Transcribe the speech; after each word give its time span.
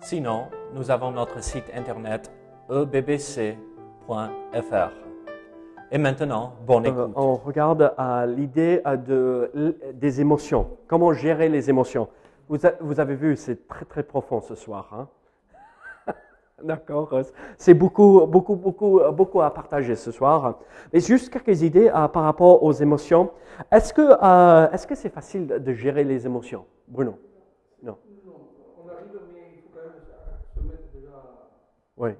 Sinon, 0.00 0.46
nous 0.74 0.90
avons 0.90 1.10
notre 1.10 1.42
site 1.42 1.70
internet 1.74 2.30
ebbc.fr. 2.70 3.56
Et 5.90 5.98
maintenant, 5.98 6.52
bonne 6.66 6.86
Euh, 6.86 6.90
écoute. 6.90 7.12
on 7.16 7.34
regarde 7.36 7.94
à 7.96 8.26
l'idée 8.26 8.82
de, 9.06 9.76
des 9.94 10.20
émotions. 10.20 10.76
Comment 10.86 11.12
gérer 11.12 11.48
les 11.48 11.70
émotions? 11.70 12.08
Vous, 12.48 12.64
a- 12.66 12.74
vous 12.80 13.00
avez 13.00 13.14
vu, 13.14 13.36
c'est 13.36 13.66
très 13.66 13.84
très 13.86 14.02
profond 14.02 14.40
ce 14.40 14.54
soir. 14.54 14.88
hein? 14.92 15.08
D'accord. 16.62 17.10
C'est 17.56 17.74
beaucoup, 17.74 18.26
beaucoup, 18.26 18.54
beaucoup, 18.56 19.00
beaucoup 19.12 19.40
à 19.40 19.52
partager 19.52 19.96
ce 19.96 20.10
soir. 20.12 20.58
Mais 20.92 21.00
juste 21.00 21.30
quelques 21.32 21.62
idées 21.62 21.88
euh, 21.88 22.08
par 22.08 22.22
rapport 22.24 22.62
aux 22.62 22.72
émotions. 22.72 23.30
Est-ce 23.72 23.92
que, 23.94 24.02
euh, 24.22 24.70
est-ce 24.70 24.86
que 24.86 24.94
c'est 24.94 25.08
facile 25.10 25.46
de 25.46 25.72
gérer 25.72 26.04
les 26.04 26.26
émotions, 26.26 26.66
Bruno 26.86 27.14
Non. 27.82 27.96
On 28.84 28.88
arrive, 28.90 29.08
mais 29.34 29.40
il 29.56 29.62
faut 29.62 29.70
quand 29.74 29.80
même 29.88 30.00
se 30.54 30.60
mettre 30.60 30.88
déjà 30.92 31.16
Oui. 31.98 32.10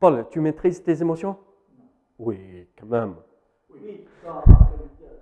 Paul, 0.00 0.26
tu 0.30 0.40
maîtrises 0.40 0.82
tes 0.82 1.00
émotions? 1.00 1.36
Oui, 2.18 2.68
quand 2.78 2.86
même. 2.86 3.14
Oui, 3.70 4.04
quand, 4.24 4.42
tu 4.42 4.50
le 4.50 4.56
sais, 4.98 5.20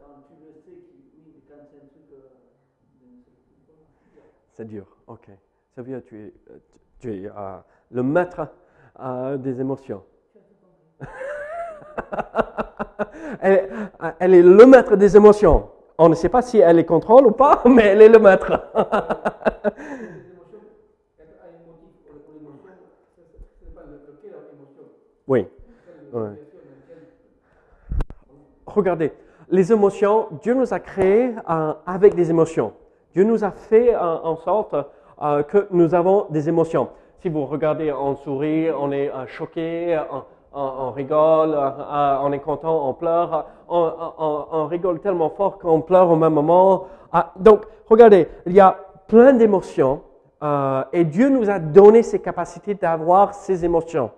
qui- 0.64 0.82
oui, 1.34 1.42
quand 1.48 1.54
c'est 1.70 1.76
un 1.76 1.86
truc. 1.90 2.08
euh, 2.16 2.30
C'est 4.54 4.64
dur, 4.66 4.86
ok. 5.06 5.28
Sylvia, 5.74 6.00
tu 6.00 6.18
es, 6.26 6.32
euh, 6.50 6.58
tu 6.98 7.14
es 7.14 7.26
euh, 7.26 7.58
le 7.90 8.02
maître 8.02 8.48
euh, 9.00 9.36
des 9.36 9.60
émotions. 9.60 10.02
elle, 13.40 13.90
elle 14.18 14.34
est 14.34 14.42
le 14.42 14.66
maître 14.66 14.96
des 14.96 15.16
émotions. 15.16 15.70
On 15.98 16.08
ne 16.08 16.14
sait 16.14 16.28
pas 16.30 16.42
si 16.42 16.58
elle 16.58 16.76
les 16.76 16.86
contrôle 16.86 17.26
ou 17.26 17.32
pas, 17.32 17.62
mais 17.66 17.86
elle 17.88 18.02
est 18.02 18.08
le 18.08 18.18
maître. 18.18 18.50
Les 20.16 20.32
émotions, 20.32 20.60
quand 21.16 21.24
tu 21.28 21.34
as 21.36 21.44
un 21.44 21.66
motif 21.66 21.92
pour 22.08 22.16
pour 22.24 22.32
l'émotion, 22.34 22.74
ce 23.16 23.20
ce 23.60 23.64
n'est 23.68 23.74
pas 23.74 23.84
le- 23.86 24.00
lequel 24.12 24.34
oui. 25.30 25.46
Regardez, 28.66 29.12
les 29.48 29.72
émotions, 29.72 30.26
Dieu 30.42 30.54
nous 30.54 30.74
a 30.74 30.80
créés 30.80 31.34
euh, 31.48 31.72
avec 31.86 32.16
des 32.16 32.30
émotions. 32.30 32.72
Dieu 33.14 33.22
nous 33.22 33.44
a 33.44 33.52
fait 33.52 33.94
euh, 33.94 33.98
en 34.00 34.36
sorte 34.36 34.74
euh, 35.22 35.44
que 35.44 35.68
nous 35.70 35.94
avons 35.94 36.26
des 36.30 36.48
émotions. 36.48 36.88
Si 37.22 37.28
vous 37.28 37.46
regardez, 37.46 37.92
on 37.92 38.16
sourit, 38.16 38.72
on 38.72 38.90
est 38.90 39.10
choqué, 39.26 40.00
on, 40.52 40.90
rigole, 40.90 41.56
on 41.56 42.32
est 42.32 42.38
content, 42.40 42.88
on 42.88 42.94
pleure, 42.94 43.46
on, 43.68 44.66
rigole 44.66 45.00
tellement 45.00 45.28
fort 45.28 45.58
qu'on 45.58 45.82
pleure 45.82 46.10
au 46.10 46.16
même 46.16 46.32
moment. 46.32 46.86
Donc, 47.36 47.66
regardez, 47.88 48.26
il 48.46 48.54
y 48.54 48.60
a 48.60 48.74
plein 49.06 49.34
d'émotions 49.34 50.00
et 50.94 51.04
Dieu 51.04 51.28
nous 51.28 51.50
a 51.50 51.58
donné 51.58 52.02
ces 52.02 52.20
capacités 52.20 52.72
d'avoir 52.72 53.34
ces 53.34 53.66
émotions. 53.66 54.10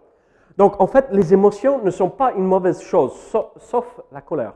Donc, 0.57 0.81
en 0.81 0.87
fait, 0.87 1.07
les 1.11 1.33
émotions 1.33 1.83
ne 1.83 1.91
sont 1.91 2.11
pas 2.11 2.33
une 2.33 2.45
mauvaise 2.45 2.81
chose, 2.83 3.13
sa- 3.15 3.51
sauf 3.59 4.01
la 4.11 4.21
colère. 4.21 4.55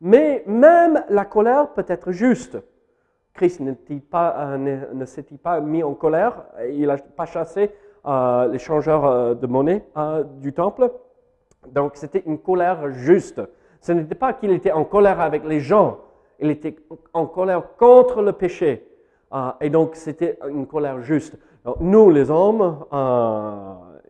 Mais 0.00 0.44
même 0.46 1.04
la 1.08 1.24
colère 1.24 1.72
peut 1.72 1.84
être 1.88 2.12
juste. 2.12 2.58
Christ 3.34 3.60
euh, 3.60 4.84
ne, 4.94 5.04
s'est-il 5.04 5.38
pas 5.38 5.60
mis 5.60 5.82
en 5.82 5.94
colère? 5.94 6.44
Il 6.70 6.86
n'a 6.86 6.96
pas 6.96 7.26
chassé 7.26 7.70
euh, 8.06 8.46
les 8.48 8.58
changeurs 8.58 9.04
euh, 9.04 9.34
de 9.34 9.46
monnaie 9.46 9.84
euh, 9.96 10.24
du 10.24 10.52
temple? 10.52 10.90
Donc, 11.72 11.96
c'était 11.96 12.22
une 12.26 12.38
colère 12.38 12.90
juste. 12.92 13.40
Ce 13.80 13.92
n'était 13.92 14.14
pas 14.14 14.32
qu'il 14.32 14.50
était 14.52 14.72
en 14.72 14.84
colère 14.84 15.20
avec 15.20 15.44
les 15.44 15.60
gens, 15.60 15.98
il 16.40 16.50
était 16.50 16.76
en 17.12 17.26
colère 17.26 17.76
contre 17.76 18.22
le 18.22 18.32
péché. 18.32 18.84
Et 19.60 19.68
donc, 19.70 19.94
c'était 19.94 20.38
une 20.48 20.66
colère 20.66 21.02
juste. 21.02 21.36
Nous, 21.80 22.10
les 22.10 22.30
hommes, 22.30 22.78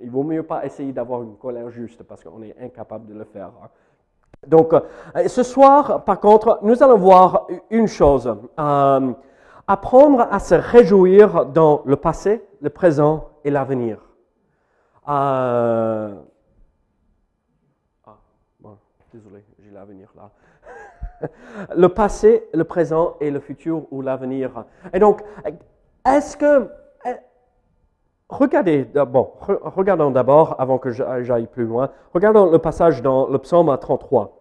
il 0.03 0.10
vaut 0.10 0.22
mieux 0.22 0.42
pas 0.42 0.64
essayer 0.64 0.92
d'avoir 0.92 1.22
une 1.22 1.36
colère 1.36 1.70
juste 1.70 2.03
parce 2.03 2.22
qu'on 2.22 2.42
est 2.42 2.56
incapable 2.60 3.06
de 3.06 3.14
le 3.14 3.25
faire. 3.25 3.50
hein. 3.62 3.69
Donc, 4.47 4.72
euh, 4.72 4.81
ce 5.26 5.42
soir, 5.42 6.04
par 6.04 6.20
contre, 6.20 6.60
nous 6.62 6.82
allons 6.82 6.97
voir 6.98 7.47
une 7.70 7.88
chose. 7.88 8.37
Euh, 8.58 9.12
apprendre 9.66 10.26
à 10.31 10.38
se 10.38 10.54
réjouir 10.54 11.47
dans 11.47 11.82
le 11.84 11.97
passé, 11.97 12.42
le 12.60 12.70
présent 12.70 13.28
et 13.44 13.50
l'avenir. 13.50 13.98
Euh, 15.08 16.14
ah, 18.06 18.16
bon, 18.60 18.78
désolé, 19.12 19.44
j'ai 19.58 19.70
l'avenir 19.70 20.08
là. 20.16 20.31
le 21.76 21.88
passé, 21.88 22.48
le 22.54 22.64
présent 22.64 23.16
et 23.20 23.31
le 23.31 23.41
futur 23.41 23.87
ou 23.91 24.03
l'avenir. 24.03 24.64
Et 24.92 24.98
donc, 24.98 25.22
est-ce 26.06 26.37
que... 26.37 26.70
Regardez, 28.28 28.84
bon, 29.06 29.31
re- 29.47 29.59
regardons 29.77 30.11
d'abord, 30.11 30.56
avant 30.59 30.77
que 30.78 30.91
j'a- 30.91 31.22
j'aille 31.22 31.47
plus 31.47 31.65
loin, 31.65 31.89
regardons 32.12 32.50
le 32.50 32.59
passage 32.59 33.00
dans 33.00 33.27
le 33.27 33.39
psaume 33.39 33.75
33. 33.81 34.33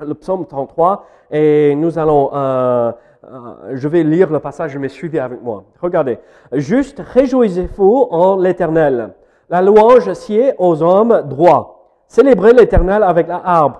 Le 0.00 0.14
psaume 0.14 0.46
33, 0.46 1.04
et 1.30 1.74
nous 1.76 1.98
allons, 1.98 2.30
euh, 2.32 2.92
euh, 3.24 3.72
je 3.72 3.88
vais 3.88 4.02
lire 4.04 4.30
le 4.30 4.38
passage, 4.40 4.76
mais 4.78 4.88
suivez 4.88 5.18
avec 5.20 5.42
moi. 5.42 5.64
Regardez, 5.80 6.18
juste 6.52 7.00
réjouissez-vous 7.00 8.08
en 8.10 8.36
l'éternel. 8.36 9.14
La 9.50 9.62
louange 9.62 10.12
sied 10.14 10.52
aux 10.58 10.82
hommes 10.82 11.22
droits. 11.24 11.80
Célébrez 12.06 12.52
l'éternel 12.52 13.02
avec 13.02 13.26
la 13.28 13.40
harpe. 13.44 13.78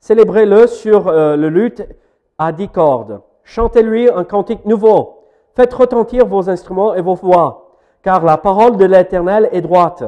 Célébrez-le 0.00 0.66
sur 0.66 1.08
euh, 1.08 1.36
le 1.36 1.48
luth 1.48 1.86
à 2.38 2.52
dix 2.52 2.68
cordes. 2.68 3.20
Chantez-lui 3.42 4.10
un 4.10 4.24
cantique 4.24 4.64
nouveau. 4.64 5.20
Faites 5.54 5.72
retentir 5.72 6.26
vos 6.26 6.50
instruments 6.50 6.94
et 6.94 7.00
vos 7.00 7.14
voix, 7.14 7.63
car 8.04 8.22
la 8.22 8.36
parole 8.36 8.76
de 8.76 8.84
l'Éternel 8.84 9.48
est 9.50 9.62
droite, 9.62 10.04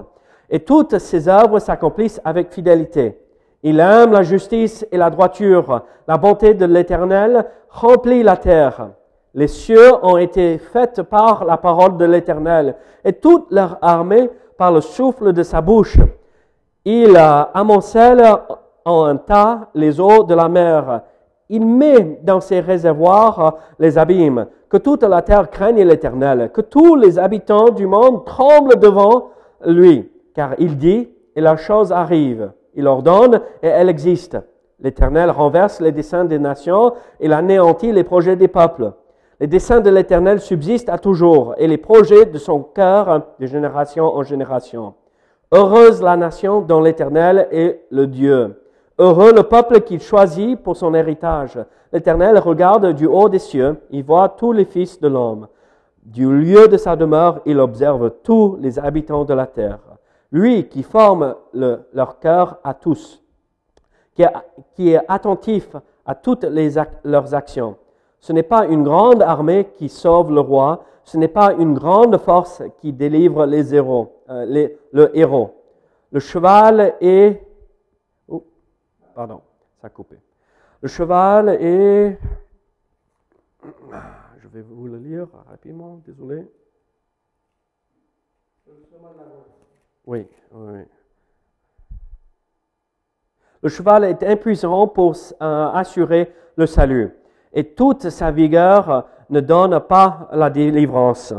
et 0.51 0.61
toutes 0.61 0.99
ses 0.99 1.29
œuvres 1.29 1.59
s'accomplissent 1.59 2.21
avec 2.25 2.53
fidélité. 2.53 3.19
Il 3.63 3.81
aime 3.81 4.13
la 4.13 4.23
justice 4.23 4.87
et 4.93 4.99
la 4.99 5.11
droiture. 5.11 5.83
La 6.07 6.19
bonté 6.19 6.55
de 6.55 6.67
l'Éternel 6.67 7.47
remplit 7.71 8.23
la 8.23 8.37
terre. 8.37 8.91
Les 9.35 9.49
cieux 9.49 9.93
ont 10.03 10.19
été 10.19 10.59
faits 10.59 11.03
par 11.03 11.45
la 11.45 11.57
parole 11.57 11.97
de 11.97 12.05
l'Éternel, 12.05 12.77
et 13.03 13.15
toute 13.15 13.51
leur 13.51 13.79
armée 13.81 14.31
par 14.59 14.73
le 14.73 14.83
souffle 14.83 15.33
de 15.33 15.43
sa 15.43 15.61
bouche. 15.61 15.99
Il 16.85 17.17
amoncelle 17.17 18.25
en 18.85 19.05
un 19.05 19.17
tas 19.17 19.69
les 19.75 19.99
eaux 19.99 20.23
de 20.23 20.35
la 20.35 20.49
mer. 20.49 21.01
Il 21.49 21.65
met 21.65 22.19
dans 22.23 22.41
ses 22.41 22.61
réservoirs 22.61 23.41
euh, 23.41 23.51
les 23.79 23.99
abîmes. 23.99 24.47
Que 24.69 24.77
toute 24.77 25.03
la 25.05 25.23
terre 25.23 25.51
craigne 25.51 25.83
l'Éternel. 25.83 26.51
Que 26.53 26.61
tous 26.61 26.97
les 26.97 27.19
habitants 27.19 27.71
du 27.71 27.87
monde 27.87 28.25
tremblent 28.25 28.79
devant 28.79 29.31
lui. 29.65 30.11
Car 30.35 30.55
il 30.59 30.77
dit, 30.77 31.09
et 31.37 31.41
la 31.41 31.57
chose 31.57 31.93
arrive. 31.93 32.51
Il 32.75 32.87
ordonne, 32.87 33.41
et 33.63 33.69
elle 33.69 33.89
existe. 33.89 34.37
L'Éternel 34.81 35.31
renverse 35.31 35.81
les 35.81 35.93
desseins 35.93 36.25
des 36.25 36.39
nations. 36.39 36.93
Il 37.21 37.33
anéantit 37.33 37.93
les 37.93 38.05
projets 38.05 38.37
des 38.37 38.49
peuples. 38.49 38.93
Les 39.39 39.47
desseins 39.47 39.81
de 39.81 39.91
l'Éternel 39.91 40.41
subsistent 40.41 40.89
à 40.89 40.99
toujours, 40.99 41.55
et 41.59 41.67
les 41.67 41.77
projets 41.77 42.25
de 42.25 42.39
son 42.39 42.61
cœur 42.63 43.23
de 43.39 43.47
génération 43.47 44.05
en 44.05 44.23
génération. 44.23 44.95
Heureuse 45.53 46.03
la 46.03 46.17
nation 46.17 46.61
dont 46.63 46.81
l'Éternel 46.81 47.47
est 47.53 47.83
le 47.91 48.07
Dieu. 48.07 48.57
Heureux 48.99 49.33
le 49.33 49.43
peuple 49.43 49.83
qu'il 49.83 50.01
choisit 50.01 50.59
pour 50.63 50.77
son 50.77 50.95
héritage. 50.95 51.59
L'Éternel 51.93 52.39
regarde 52.39 52.95
du 52.95 53.07
haut 53.07 53.29
des 53.29 53.39
cieux, 53.39 53.77
il 53.91 54.03
voit 54.03 54.31
tous 54.31 54.53
les 54.53 54.65
fils 54.65 54.99
de 55.01 55.09
l'homme. 55.09 55.49
Du 56.03 56.31
lieu 56.31 56.67
de 56.69 56.77
sa 56.79 56.97
demeure, 56.97 57.41
il 57.45 57.61
observe 57.61 58.11
tous 58.23 58.57
les 58.61 58.79
habitants 58.79 59.25
de 59.25 59.35
la 59.35 59.47
terre. 59.47 59.81
Lui 60.33 60.69
qui 60.69 60.83
forme 60.83 61.35
le- 61.53 61.81
leur 61.93 62.19
cœur 62.21 62.59
à 62.65 62.73
tous, 62.73 63.23
qui 64.15 64.93
est, 64.93 64.99
attentif 65.09 65.77
à 66.07 66.15
toutes 66.15 66.47
leurs 67.05 67.35
actions. 67.35 67.77
Ce 68.19 68.33
n'est 68.33 68.43
pas 68.43 68.65
une 68.67 68.83
grande 68.83 69.21
armée 69.21 69.69
qui 69.77 69.91
sauve 69.91 70.33
le 70.33 70.41
roi, 70.41 70.85
ce 71.05 71.19
n'est 71.19 71.29
pas 71.29 71.53
une 71.53 71.75
grande 71.75 72.17
force 72.17 72.63
qui 72.79 72.93
délivre 72.93 73.45
les 73.45 73.75
euh, 73.75 74.69
le 74.93 75.17
héros. 75.17 75.51
Le 76.13 76.21
cheval 76.21 76.95
est... 77.01 77.43
Pardon, 79.17 79.41
ça 79.81 79.87
a 79.87 79.91
coupé. 79.91 80.19
Le 80.83 80.89
cheval 80.89 81.49
est... 81.49 82.19
Je 83.63 84.49
vais 84.49 84.61
vous 84.61 84.89
le 84.89 84.99
lire 84.99 85.27
rapidement, 85.49 86.03
désolé. 86.05 86.47
Oui, 90.05 90.27
oui. 90.53 90.81
Le 93.63 93.69
cheval 93.71 94.05
est 94.05 94.23
impuissant 94.23 94.87
pour 94.87 95.17
euh, 95.41 95.69
assurer 95.73 96.35
le 96.57 96.67
salut, 96.67 97.11
et 97.55 97.73
toute 97.73 98.11
sa 98.11 98.31
vigueur 98.31 99.09
ne 99.31 99.41
donne 99.41 99.81
pas 99.81 100.29
la 100.33 100.51
délivrance. 100.51 101.33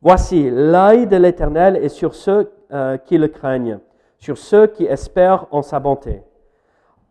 Voici, 0.00 0.48
l'œil 0.50 1.06
de 1.06 1.16
l'Éternel 1.16 1.76
est 1.76 1.90
sur 1.90 2.14
ceux 2.14 2.50
euh, 2.72 2.96
qui 2.96 3.18
le 3.18 3.28
craignent, 3.28 3.80
sur 4.18 4.38
ceux 4.38 4.66
qui 4.66 4.86
espèrent 4.86 5.46
en 5.50 5.60
sa 5.60 5.78
bonté, 5.78 6.22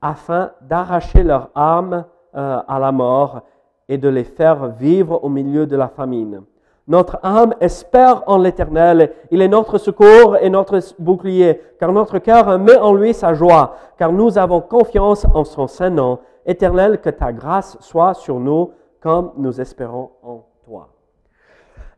afin 0.01 0.51
d'arracher 0.61 1.23
leur 1.23 1.49
âme 1.55 2.05
euh, 2.35 2.59
à 2.67 2.79
la 2.79 2.91
mort 2.91 3.41
et 3.87 3.97
de 3.97 4.09
les 4.09 4.23
faire 4.23 4.67
vivre 4.67 5.23
au 5.23 5.29
milieu 5.29 5.67
de 5.67 5.75
la 5.75 5.87
famine. 5.87 6.41
Notre 6.87 7.19
âme 7.23 7.53
espère 7.61 8.23
en 8.27 8.37
l'Éternel. 8.37 9.13
Il 9.29 9.41
est 9.41 9.47
notre 9.47 9.77
secours 9.77 10.37
et 10.41 10.49
notre 10.49 10.79
bouclier, 10.99 11.61
car 11.79 11.91
notre 11.91 12.17
cœur 12.17 12.57
met 12.57 12.77
en 12.77 12.93
lui 12.93 13.13
sa 13.13 13.33
joie, 13.33 13.75
car 13.97 14.11
nous 14.11 14.37
avons 14.37 14.61
confiance 14.61 15.25
en 15.33 15.43
son 15.43 15.67
saint 15.67 15.89
nom. 15.89 16.19
Éternel, 16.45 16.99
que 16.99 17.09
ta 17.09 17.31
grâce 17.31 17.77
soit 17.79 18.13
sur 18.13 18.39
nous 18.39 18.71
comme 18.99 19.31
nous 19.37 19.61
espérons 19.61 20.11
en. 20.23 20.50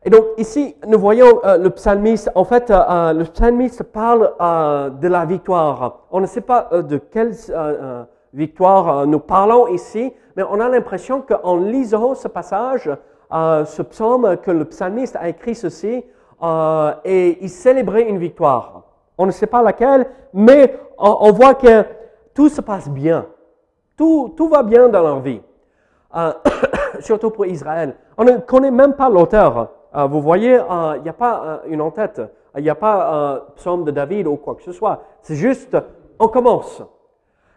Et 0.06 0.10
donc 0.10 0.26
ici, 0.36 0.76
nous 0.86 0.98
voyons 0.98 1.40
euh, 1.44 1.56
le 1.56 1.70
psalmiste, 1.70 2.30
en 2.34 2.44
fait, 2.44 2.70
euh, 2.70 2.78
euh, 2.90 3.12
le 3.14 3.24
psalmiste 3.24 3.84
parle 3.84 4.32
de 5.00 5.08
la 5.08 5.24
victoire. 5.24 6.00
On 6.10 6.20
ne 6.20 6.26
sait 6.26 6.42
pas 6.42 6.68
de 6.72 6.98
quelle 6.98 7.32
victoire 8.34 9.06
nous 9.06 9.20
parlons 9.20 9.68
ici, 9.68 10.12
mais 10.36 10.42
on 10.42 10.60
a 10.60 10.68
l'impression 10.68 11.22
qu'en 11.22 11.56
lisant 11.56 12.14
ce 12.14 12.28
passage, 12.28 12.90
ce 13.30 13.82
psaume, 13.82 14.36
que 14.42 14.50
le 14.50 14.66
psalmiste 14.66 15.16
a 15.16 15.28
écrit 15.28 15.54
ceci, 15.54 16.04
et 17.04 17.38
il 17.40 17.48
célébrait 17.48 18.02
une 18.02 18.18
victoire. 18.18 18.82
On 19.16 19.26
ne 19.26 19.30
sait 19.30 19.46
pas 19.46 19.62
laquelle, 19.62 20.06
mais 20.34 20.78
on, 20.98 21.16
on 21.20 21.32
voit 21.32 21.54
que 21.54 21.84
tout 22.34 22.48
se 22.48 22.60
passe 22.60 22.88
bien. 22.90 23.26
Tout, 23.96 24.34
tout 24.36 24.48
va 24.48 24.62
bien 24.62 24.88
dans 24.88 25.02
leur 25.02 25.20
vie. 25.20 25.40
Surtout 27.00 27.30
pour 27.30 27.46
Israël. 27.46 27.96
On 28.18 28.24
ne 28.24 28.38
connaît 28.38 28.70
même 28.70 28.94
pas 28.94 29.08
l'auteur. 29.08 29.70
Euh, 29.96 30.06
vous 30.06 30.20
voyez, 30.20 30.56
euh, 30.58 30.96
il 30.96 31.02
n'y 31.02 31.08
a 31.08 31.14
pas 31.14 31.44
euh, 31.44 31.58
une 31.68 31.80
en-tête. 31.80 32.20
Il 32.56 32.62
n'y 32.62 32.70
a 32.70 32.74
pas 32.74 33.12
un 33.12 33.40
psaume 33.56 33.84
de 33.84 33.90
David 33.90 34.26
ou 34.26 34.36
quoi 34.36 34.54
que 34.54 34.62
ce 34.62 34.72
soit. 34.72 35.02
C'est 35.22 35.36
juste, 35.36 35.76
on 36.18 36.28
commence. 36.28 36.82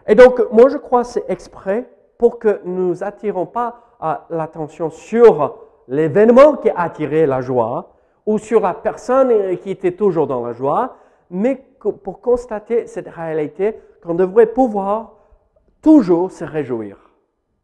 Et 0.08 0.16
donc, 0.16 0.42
moi, 0.52 0.70
je 0.70 0.78
crois 0.78 1.02
que 1.02 1.10
c'est 1.10 1.26
exprès 1.30 1.90
pour 2.18 2.40
que 2.40 2.62
nous 2.64 3.04
attirons 3.04 3.46
pas 3.46 3.82
l'attention 4.30 4.90
sur 4.90 5.56
l'événement 5.88 6.56
qui 6.56 6.70
a 6.70 6.82
attiré 6.82 7.26
la 7.26 7.42
joie 7.42 7.90
ou 8.26 8.38
sur 8.38 8.62
la 8.62 8.74
personne 8.74 9.58
qui 9.58 9.72
était 9.72 9.92
toujours 9.92 10.28
dans 10.28 10.46
la 10.46 10.54
joie, 10.54 10.96
mais 11.30 11.56
pour 12.04 12.22
constater 12.22 12.88
cette 12.88 13.08
réalité 13.08 13.80
qu'on 14.04 14.16
devrait 14.16 14.48
pouvoir 14.48 15.14
toujours 15.82 16.32
se 16.32 16.44
réjouir. 16.44 16.98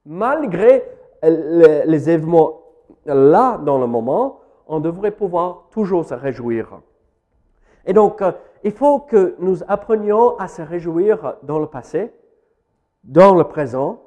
Malgré 0.05 0.83
les 1.23 2.09
événements 2.09 2.61
là 3.05 3.57
dans 3.57 3.77
le 3.79 3.87
moment, 3.87 4.39
on 4.67 4.79
devrait 4.79 5.11
pouvoir 5.11 5.65
toujours 5.71 6.05
se 6.05 6.13
réjouir. 6.13 6.79
Et 7.85 7.93
donc, 7.93 8.21
euh, 8.21 8.31
il 8.63 8.71
faut 8.71 8.99
que 8.99 9.35
nous 9.39 9.63
apprenions 9.67 10.37
à 10.37 10.47
se 10.47 10.61
réjouir 10.61 11.35
dans 11.43 11.59
le 11.59 11.67
passé, 11.67 12.13
dans 13.03 13.35
le 13.35 13.43
présent 13.43 14.01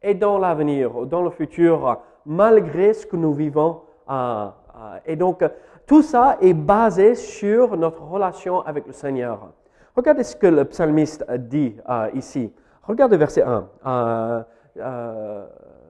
et 0.00 0.14
dans 0.14 0.38
l'avenir, 0.38 1.06
dans 1.06 1.22
le 1.22 1.30
futur, 1.30 1.98
malgré 2.24 2.94
ce 2.94 3.06
que 3.06 3.16
nous 3.16 3.32
vivons. 3.32 3.82
euh, 4.10 4.48
euh, 4.74 4.98
et 5.04 5.16
donc, 5.16 5.44
tout 5.86 6.02
ça 6.02 6.38
est 6.40 6.54
basé 6.54 7.14
sur 7.14 7.76
notre 7.76 8.02
relation 8.02 8.60
avec 8.62 8.86
le 8.86 8.92
Seigneur. 8.92 9.52
Regardez 9.94 10.24
ce 10.24 10.34
que 10.34 10.46
le 10.46 10.64
psalmiste 10.64 11.30
dit 11.30 11.76
ici. 12.14 12.52
Regardez 12.82 13.16
verset 13.16 13.42
1. 13.42 13.68
Euh, 13.86 14.42
euh, 14.78 15.46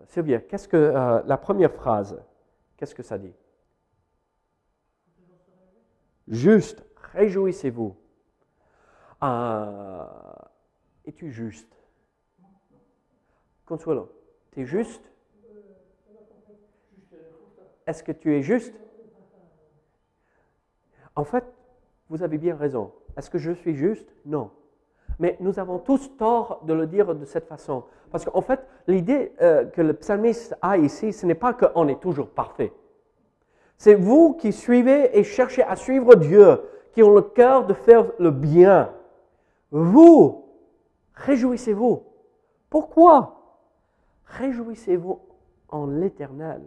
Sylvia, 0.08 0.40
qu'est-ce 0.40 0.66
que 0.66 1.22
la 1.24 1.36
première 1.36 1.72
phrase, 1.72 2.20
qu'est-ce 2.76 2.94
que 2.94 3.02
ça 3.02 3.16
dit? 3.16 3.32
Juste, 6.28 6.84
réjouissez-vous. 7.12 7.96
Euh, 9.22 10.04
Es-tu 11.04 11.30
juste? 11.30 11.68
Consuelo, 13.66 14.08
tu 14.52 14.62
es 14.62 14.66
juste? 14.66 15.02
Est-ce 17.86 18.02
que 18.04 18.12
tu 18.12 18.34
es 18.36 18.42
juste? 18.42 18.74
En 21.16 21.24
fait, 21.24 21.44
vous 22.08 22.22
avez 22.22 22.38
bien 22.38 22.56
raison. 22.56 22.92
Est-ce 23.16 23.28
que 23.28 23.38
je 23.38 23.52
suis 23.52 23.74
juste? 23.74 24.08
Non. 24.24 24.50
Mais 25.18 25.36
nous 25.40 25.58
avons 25.58 25.78
tous 25.78 26.16
tort 26.16 26.62
de 26.64 26.72
le 26.72 26.86
dire 26.86 27.14
de 27.14 27.24
cette 27.24 27.46
façon. 27.46 27.84
Parce 28.10 28.24
qu'en 28.24 28.40
fait, 28.40 28.60
l'idée 28.86 29.32
euh, 29.40 29.66
que 29.66 29.82
le 29.82 29.94
psalmiste 29.94 30.56
a 30.62 30.78
ici, 30.78 31.12
ce 31.12 31.26
n'est 31.26 31.34
pas 31.34 31.52
qu'on 31.52 31.88
est 31.88 32.00
toujours 32.00 32.30
parfait. 32.30 32.72
C'est 33.76 33.94
vous 33.94 34.34
qui 34.34 34.52
suivez 34.52 35.18
et 35.18 35.24
cherchez 35.24 35.62
à 35.62 35.76
suivre 35.76 36.14
Dieu, 36.14 36.60
qui 36.92 37.02
ont 37.02 37.14
le 37.14 37.22
cœur 37.22 37.66
de 37.66 37.74
faire 37.74 38.06
le 38.18 38.30
bien. 38.30 38.90
Vous, 39.70 40.44
réjouissez-vous. 41.14 42.02
Pourquoi? 42.70 43.38
Réjouissez-vous 44.26 45.20
en 45.68 45.86
l'éternel. 45.86 46.62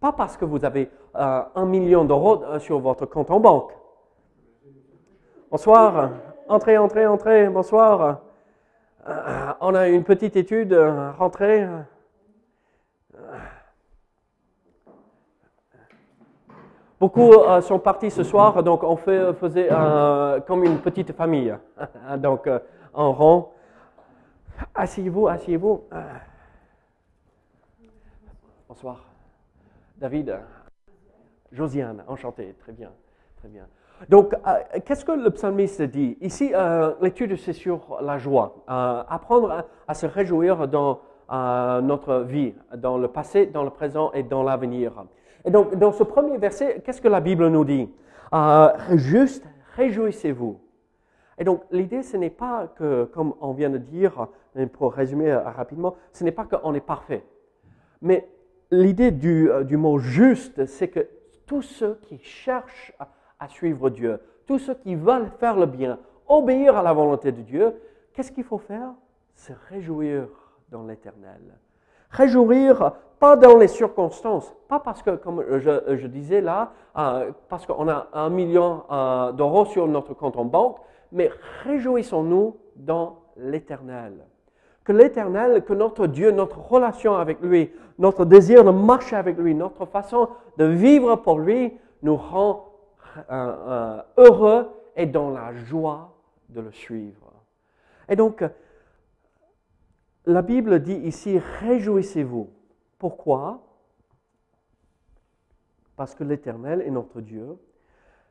Pas 0.00 0.12
parce 0.12 0.36
que 0.36 0.44
vous 0.44 0.64
avez 0.64 0.90
euh, 1.16 1.42
un 1.54 1.64
million 1.64 2.04
d'euros 2.04 2.42
euh, 2.44 2.58
sur 2.58 2.78
votre 2.78 3.06
compte 3.06 3.30
en 3.30 3.40
banque. 3.40 3.72
Bonsoir. 5.50 6.10
Entrez, 6.48 6.76
entrez, 6.76 7.06
entrez. 7.06 7.48
Bonsoir. 7.48 8.20
Euh, 9.08 9.52
on 9.60 9.74
a 9.74 9.88
une 9.88 10.04
petite 10.04 10.36
étude. 10.36 10.74
Rentrez. 11.18 11.66
Beaucoup 17.04 17.34
euh, 17.34 17.60
sont 17.60 17.78
partis 17.78 18.10
ce 18.10 18.22
soir, 18.22 18.62
donc 18.62 18.82
on 18.82 18.96
fait, 18.96 19.34
faisait 19.34 19.68
euh, 19.70 20.40
comme 20.40 20.64
une 20.64 20.78
petite 20.78 21.12
famille. 21.12 21.54
donc 22.16 22.46
euh, 22.46 22.58
en 22.94 23.12
rond. 23.12 23.48
Asseyez-vous, 24.74 25.28
asseyez-vous. 25.28 25.82
Euh. 25.92 26.02
Bonsoir. 28.66 29.04
David. 29.98 30.30
euh, 30.30 30.38
Josiane, 31.52 32.02
enchanté. 32.08 32.54
Très 32.58 32.72
bien, 32.72 32.90
très 33.36 33.48
bien. 33.48 33.66
Donc, 34.08 34.32
euh, 34.32 34.80
qu'est-ce 34.86 35.04
que 35.04 35.12
le 35.12 35.28
psalmiste 35.28 35.82
dit? 35.82 36.16
Ici, 36.22 36.52
euh, 36.54 36.94
l'étude, 37.02 37.36
c'est 37.36 37.52
sur 37.52 37.98
la 38.00 38.16
joie. 38.16 38.64
Euh, 38.70 39.02
apprendre 39.06 39.50
à, 39.52 39.64
à 39.88 39.92
se 39.92 40.06
réjouir 40.06 40.66
dans 40.68 41.00
euh, 41.30 41.82
notre 41.82 42.20
vie, 42.20 42.54
dans 42.74 42.96
le 42.96 43.08
passé, 43.08 43.44
dans 43.44 43.62
le 43.62 43.68
présent 43.70 44.10
et 44.12 44.22
dans 44.22 44.42
l'avenir. 44.42 45.04
Et 45.44 45.50
donc, 45.50 45.74
dans 45.76 45.92
ce 45.92 46.02
premier 46.02 46.38
verset, 46.38 46.82
qu'est-ce 46.84 47.00
que 47.00 47.08
la 47.08 47.20
Bible 47.20 47.48
nous 47.48 47.64
dit? 47.64 47.90
Euh, 48.32 48.70
Juste, 48.96 49.44
réjouissez-vous. 49.76 50.58
Et 51.38 51.44
donc, 51.44 51.62
l'idée, 51.70 52.02
ce 52.02 52.16
n'est 52.16 52.30
pas 52.30 52.68
que, 52.76 53.04
comme 53.04 53.34
on 53.40 53.52
vient 53.52 53.70
de 53.70 53.78
dire, 53.78 54.28
pour 54.72 54.92
résumer 54.92 55.32
euh, 55.32 55.40
rapidement, 55.40 55.96
ce 56.12 56.24
n'est 56.24 56.32
pas 56.32 56.44
qu'on 56.44 56.74
est 56.74 56.80
parfait. 56.80 57.24
Mais 58.00 58.28
l'idée 58.70 59.10
du, 59.10 59.50
euh, 59.50 59.64
du 59.64 59.76
mot 59.76 59.98
juste, 59.98 60.64
c'est 60.66 60.88
que 60.88 61.08
tous 61.46 61.62
ceux 61.62 61.98
qui 62.02 62.18
cherchent 62.18 62.92
à, 62.98 63.08
à 63.40 63.48
suivre 63.48 63.90
Dieu, 63.90 64.20
tous 64.46 64.58
ceux 64.58 64.74
qui 64.74 64.94
veulent 64.94 65.30
faire 65.40 65.56
le 65.56 65.66
bien, 65.66 65.98
obéir 66.28 66.76
à 66.76 66.82
la 66.82 66.92
volonté 66.92 67.32
de 67.32 67.42
Dieu, 67.42 67.74
qu'est-ce 68.12 68.32
qu'il 68.32 68.44
faut 68.44 68.58
faire? 68.58 68.92
Se 69.34 69.52
réjouir 69.68 70.28
dans 70.70 70.86
l'éternel. 70.86 71.40
Réjouir, 72.16 72.92
pas 73.18 73.36
dans 73.36 73.56
les 73.56 73.66
circonstances, 73.66 74.54
pas 74.68 74.78
parce 74.78 75.02
que, 75.02 75.16
comme 75.16 75.44
je, 75.58 76.06
disais 76.06 76.40
là, 76.40 76.72
euh, 76.96 77.32
parce 77.48 77.66
qu'on 77.66 77.88
a 77.88 78.06
un 78.12 78.30
million 78.30 78.82
euh, 78.90 79.32
d'euros 79.32 79.64
sur 79.64 79.88
notre 79.88 80.14
compte 80.14 80.36
en 80.36 80.44
banque, 80.44 80.76
mais 81.10 81.30
réjouissons-nous 81.64 82.56
dans 82.76 83.16
l'éternel. 83.36 84.12
Que 84.84 84.92
l'éternel, 84.92 85.64
que 85.64 85.72
notre 85.72 86.06
Dieu, 86.06 86.30
notre 86.30 86.60
relation 86.60 87.16
avec 87.16 87.40
lui, 87.40 87.72
notre 87.98 88.24
désir 88.24 88.62
de 88.62 88.70
marcher 88.70 89.16
avec 89.16 89.36
lui, 89.36 89.54
notre 89.54 89.84
façon 89.86 90.28
de 90.56 90.66
vivre 90.66 91.16
pour 91.16 91.38
lui, 91.40 91.72
nous 92.02 92.16
rend 92.16 92.68
euh, 93.30 94.02
heureux 94.18 94.68
et 94.96 95.06
dans 95.06 95.30
la 95.30 95.52
joie 95.54 96.12
de 96.48 96.60
le 96.60 96.70
suivre. 96.70 97.32
Et 98.08 98.16
donc, 98.16 98.44
la 100.26 100.42
Bible 100.42 100.80
dit 100.82 100.94
ici, 100.94 101.38
réjouissez-vous. 101.60 102.50
Pourquoi? 102.98 103.60
Parce 105.96 106.14
que 106.14 106.24
l'Éternel 106.24 106.82
est 106.82 106.90
notre 106.90 107.20
Dieu. 107.20 107.58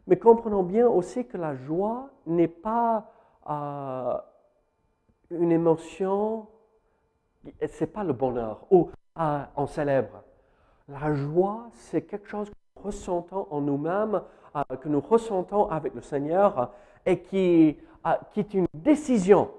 Mais 0.07 0.17
comprenons 0.17 0.63
bien 0.63 0.88
aussi 0.88 1.25
que 1.25 1.38
la 1.38 1.55
joie 1.55 2.09
n'est 2.25 2.47
pas 2.47 3.12
euh, 3.50 4.17
une 5.31 5.51
émotion, 5.51 6.47
c'est 7.67 7.88
pas 7.88 8.03
le 8.03 8.13
bonheur 8.13 8.65
ou 8.69 8.89
euh, 9.19 9.43
on 9.55 9.67
célèbre. 9.67 10.23
La 10.89 11.13
joie, 11.13 11.69
c'est 11.73 12.01
quelque 12.01 12.27
chose 12.27 12.50
qu'on 12.50 12.83
ressentons 12.83 13.47
en 13.50 13.62
nous-mêmes, 13.62 14.21
euh, 14.55 14.63
que 14.81 14.89
nous 14.89 15.00
ressentons 15.00 15.69
avec 15.69 15.93
le 15.93 16.01
Seigneur, 16.01 16.71
et 17.05 17.21
qui, 17.21 17.77
euh, 18.05 18.12
qui 18.31 18.41
est 18.41 18.53
une 18.53 18.67
décision. 18.73 19.50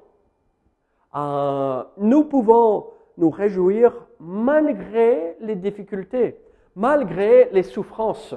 Euh, 1.17 1.85
nous 1.99 2.25
pouvons 2.25 2.87
nous 3.17 3.31
réjouir 3.31 3.93
malgré 4.19 5.37
les 5.41 5.55
difficultés, 5.55 6.41
malgré 6.75 7.49
les 7.53 7.63
souffrances, 7.63 8.35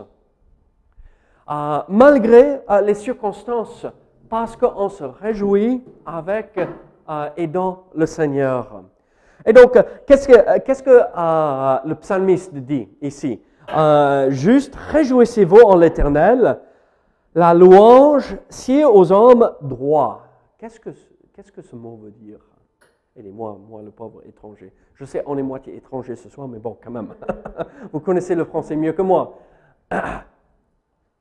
euh, 1.50 1.79
malgré 1.89 2.62
euh, 2.69 2.81
les 2.81 2.93
circonstances, 2.93 3.88
parce 4.29 4.55
qu'on 4.55 4.89
se 4.89 5.03
réjouit 5.03 5.84
avec 6.05 6.60
et 7.38 7.48
dans 7.48 7.86
le 7.96 8.05
Seigneur. 8.05 8.84
Et 9.46 9.53
donc, 9.53 9.81
qu'est-ce 10.05 10.27
que, 10.27 11.88
le 11.88 11.93
psalmiste 11.93 12.53
dit 12.53 12.89
ici? 13.01 13.41
Juste, 14.27 14.75
réjouissez-vous 14.75 15.62
en 15.62 15.77
l'Éternel, 15.77 16.60
la 17.34 17.53
louange 17.53 18.38
sied 18.50 18.84
aux 18.84 19.10
hommes 19.10 19.53
droits. 19.62 20.24
Qu'est-ce 20.57 20.81
que, 20.81 20.89
qu'est-ce 21.34 21.53
que 21.53 21.62
ce 21.62 21.77
mot 21.77 21.96
veut 21.96 22.12
dire? 22.12 22.39
Aidez-moi, 23.17 23.59
moi 23.67 23.81
le 23.81 23.89
pauvre 23.89 24.24
étranger. 24.27 24.71
Je 24.93 25.03
sais, 25.03 25.24
on 25.25 25.39
est 25.39 25.43
moitié 25.43 25.75
étranger 25.75 26.15
ce 26.15 26.29
soir, 26.29 26.47
mais 26.47 26.59
bon, 26.59 26.77
quand 26.81 26.91
même. 26.91 27.15
Vous 27.91 28.00
connaissez 28.00 28.36
le 28.36 28.45
français 28.45 28.75
mieux 28.75 28.93
que 28.93 29.01
moi. 29.01 29.39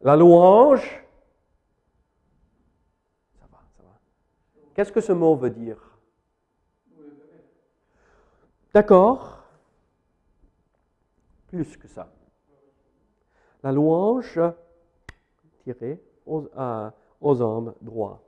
La 0.02 0.14
louange. 0.14 1.02
Ça 3.40 3.46
va, 3.50 3.62
ça 3.78 3.82
va. 3.82 3.98
Qu'est-ce 4.74 4.92
que 4.92 5.00
ce 5.00 5.12
mot 5.12 5.34
veut 5.36 5.48
dire? 5.48 5.78
D'accord. 8.74 9.42
Plus 11.46 11.78
que 11.78 11.88
ça. 11.88 12.12
La 13.62 13.72
louange 13.72 14.38
tirée 15.64 15.98
aux, 16.26 16.46
euh, 16.58 16.90
aux 17.22 17.40
hommes 17.40 17.74
droits. 17.80 18.22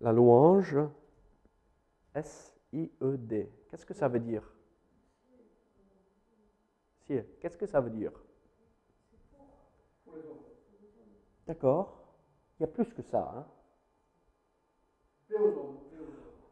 La 0.00 0.12
louange, 0.12 0.76
S-I-E-D. 2.18 3.50
Qu'est-ce 3.70 3.86
que 3.86 3.94
ça 3.94 4.08
veut 4.08 4.20
dire? 4.20 4.42
Qu'est-ce 7.06 7.56
que 7.56 7.66
ça 7.66 7.80
veut 7.80 7.90
dire? 7.90 8.12
D'accord. 11.46 11.98
Il 12.58 12.62
y 12.62 12.64
a 12.64 12.68
plus 12.68 12.92
que 12.92 13.02
ça. 13.02 13.32
hein. 13.34 13.46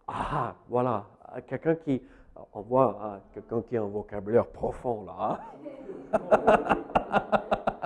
Ah, 0.06 0.56
voilà. 0.68 1.06
Quelqu'un 1.46 1.74
qui. 1.74 2.02
On 2.52 2.60
voit 2.60 2.98
ah, 3.00 3.20
quelqu'un 3.32 3.62
qui 3.62 3.76
a 3.76 3.82
un 3.82 3.86
vocabulaire 3.86 4.46
profond 4.46 5.04
là. 5.04 5.40
hein. 6.12 6.20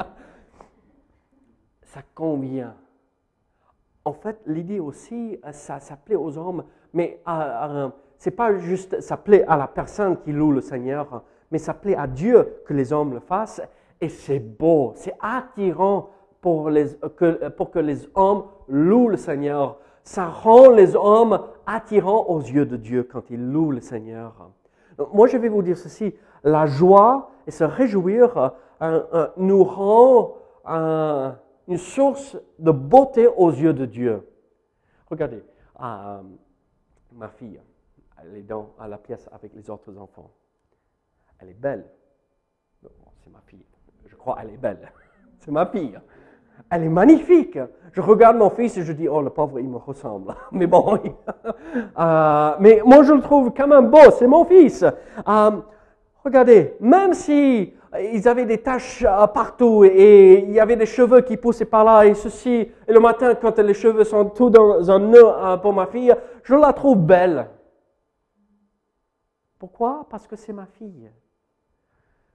ça 1.83 2.03
convient. 2.15 2.77
En 4.05 4.13
fait, 4.13 4.41
l'idée 4.47 4.81
aussi, 4.81 5.39
ça 5.53 5.79
s'appelait 5.79 6.17
aux 6.17 6.37
hommes, 6.37 6.65
mais 6.93 7.21
euh, 7.29 7.89
c'est 8.19 8.31
pas 8.33 8.57
juste 8.57 9.01
ça 9.01 9.17
plaît 9.17 9.45
à 9.47 9.57
la 9.57 9.67
personne 9.67 10.19
qui 10.19 10.33
loue 10.33 10.53
le 10.53 10.61
Seigneur, 10.61 11.23
mais 11.51 11.59
ça 11.59 11.75
plaît 11.75 11.97
à 11.97 12.07
Dieu 12.07 12.63
que 12.67 12.75
les 12.75 12.93
hommes 12.93 13.15
le 13.15 13.21
fassent. 13.21 13.63
Et 14.01 14.09
c'est 14.09 14.39
beau, 14.39 14.93
c'est 14.97 15.15
attirant 15.21 16.11
pour, 16.41 16.71
les, 16.71 16.87
que, 17.17 17.49
pour 17.51 17.71
que 17.71 17.79
les 17.79 18.09
hommes 18.15 18.45
louent 18.69 19.09
le 19.09 19.17
Seigneur. 19.17 19.79
Ça 20.03 20.27
rend 20.27 20.71
les 20.71 20.97
hommes 20.97 21.41
attirants 21.67 22.25
aux 22.29 22.41
yeux 22.41 22.65
de 22.65 22.77
Dieu 22.77 23.03
quand 23.03 23.31
ils 23.31 23.53
louent 23.53 23.73
le 23.73 23.81
Seigneur. 23.81 24.51
Moi, 25.13 25.27
je 25.29 25.37
vais 25.37 25.49
vous 25.49 25.63
dire 25.63 25.77
ceci, 25.77 26.15
la 26.43 26.67
joie 26.67 27.31
et 27.47 27.51
se 27.51 27.65
réjouir 27.65 28.53
euh, 28.83 29.03
euh, 29.13 29.29
nous 29.37 29.65
rend 29.65 30.37
euh, 30.69 31.31
une 31.69 31.79
source 31.79 32.37
de 32.59 32.71
beauté 32.71 33.27
aux 33.27 33.51
yeux 33.51 33.73
de 33.73 33.87
Dieu. 33.87 34.27
Regardez, 35.11 35.43
ma 37.13 37.29
fille, 37.29 37.61
elle 38.23 38.37
est 38.37 38.43
dans 38.43 38.75
la 38.87 38.99
pièce 38.99 39.29
avec 39.33 39.55
les 39.55 39.69
autres 39.71 39.97
enfants. 39.97 40.31
Elle 41.39 41.51
est 41.51 41.55
belle. 41.55 41.85
C'est 42.83 43.31
ma 43.31 43.41
fille. 43.47 43.65
Je 44.07 44.15
crois 44.17 44.37
qu'elle 44.37 44.51
est 44.51 44.57
belle. 44.57 44.93
C'est 45.39 45.51
ma 45.51 45.67
fille. 45.67 45.99
Elle 46.71 46.85
est 46.85 46.89
magnifique. 46.89 47.59
Je 47.93 48.01
regarde 48.01 48.37
mon 48.37 48.51
fils 48.51 48.77
et 48.77 48.83
je 48.83 48.93
dis, 48.93 49.09
oh, 49.09 49.23
le 49.23 49.31
pauvre, 49.31 49.59
il 49.59 49.69
me 49.69 49.79
ressemble. 49.79 50.35
Mais 50.53 50.67
bon, 50.67 50.99
euh, 51.99 52.55
mais 52.61 52.83
moi, 52.85 53.03
je 53.03 53.13
le 53.13 53.23
trouve 53.23 53.53
quand 53.57 53.67
même 53.67 53.91
beau. 53.91 54.11
C'est 54.19 54.27
mon 54.27 54.45
fils. 54.45 54.85
Euh, 54.85 55.51
regardez, 56.25 56.75
même 56.81 57.15
si 57.15 57.73
ils 58.13 58.29
avaient 58.29 58.45
des 58.45 58.59
taches 58.59 59.05
euh, 59.07 59.27
partout 59.27 59.85
et 59.85 60.41
il 60.41 60.53
y 60.53 60.61
avait 60.61 60.77
des 60.77 60.87
cheveux 60.87 61.23
qui 61.23 61.37
poussaient 61.37 61.65
par 61.65 61.85
là 61.85 62.07
et 62.07 62.15
ceci, 62.15 62.69
et 62.87 62.93
le 62.93 63.01
matin, 63.01 63.35
quand 63.35 63.59
les 63.59 63.75
cheveux 63.75 64.05
sont 64.05 64.27
tous 64.27 64.51
dans 64.51 64.91
un 64.91 64.99
nœud 64.99 65.27
euh, 65.27 65.57
pour 65.57 65.73
ma 65.73 65.87
fille, 65.87 66.15
je 66.45 66.55
la 66.55 66.73
trouve 66.73 66.99
belle. 66.99 67.49
Pourquoi? 69.59 70.07
Parce 70.09 70.27
que 70.27 70.37
c'est 70.37 70.53
ma 70.53 70.67
fille. 70.67 71.11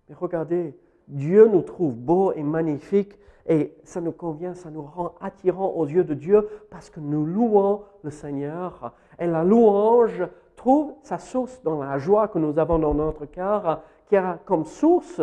Mais 0.08 0.16
regardez, 0.16 0.78
Dieu 1.08 1.48
nous 1.48 1.62
trouve 1.62 1.94
beaux 1.94 2.34
et 2.34 2.44
magnifiques 2.44 3.18
et 3.48 3.76
ça 3.84 4.02
nous 4.02 4.12
convient, 4.12 4.56
ça 4.56 4.70
nous 4.70 4.82
rend 4.82 5.16
attirants 5.22 5.74
aux 5.76 5.86
yeux 5.86 6.04
de 6.04 6.14
Dieu 6.14 6.48
parce 6.70 6.90
que 6.90 7.00
nous 7.00 7.26
louons 7.26 7.84
le 8.04 8.12
Seigneur. 8.12 8.94
Et 9.20 9.28
la 9.28 9.44
louange 9.44 10.24
trouve 10.66 10.96
sa 11.04 11.20
source 11.20 11.62
dans 11.62 11.80
la 11.80 12.00
joie 12.00 12.28
que 12.28 12.40
nous 12.40 12.58
avons 12.58 12.80
dans 12.80 12.96
notre 12.96 13.28
cœur 13.28 13.84
qui 14.08 14.16
a 14.16 14.40
comme 14.46 14.66
source 14.66 15.22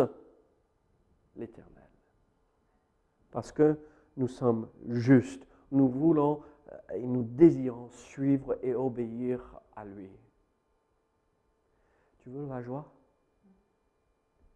l'éternel. 1.35 1.89
Parce 3.29 3.51
que 3.51 3.77
nous 4.15 4.29
sommes 4.29 4.69
justes, 4.87 5.45
nous 5.69 5.89
voulons 5.89 6.41
euh, 6.71 6.95
et 6.95 7.05
nous 7.05 7.23
désirons 7.23 7.89
suivre 7.89 8.57
et 8.61 8.73
obéir 8.73 9.59
à 9.75 9.83
lui. 9.83 10.09
Tu 12.19 12.29
veux 12.29 12.47
la 12.47 12.61
joie? 12.61 12.89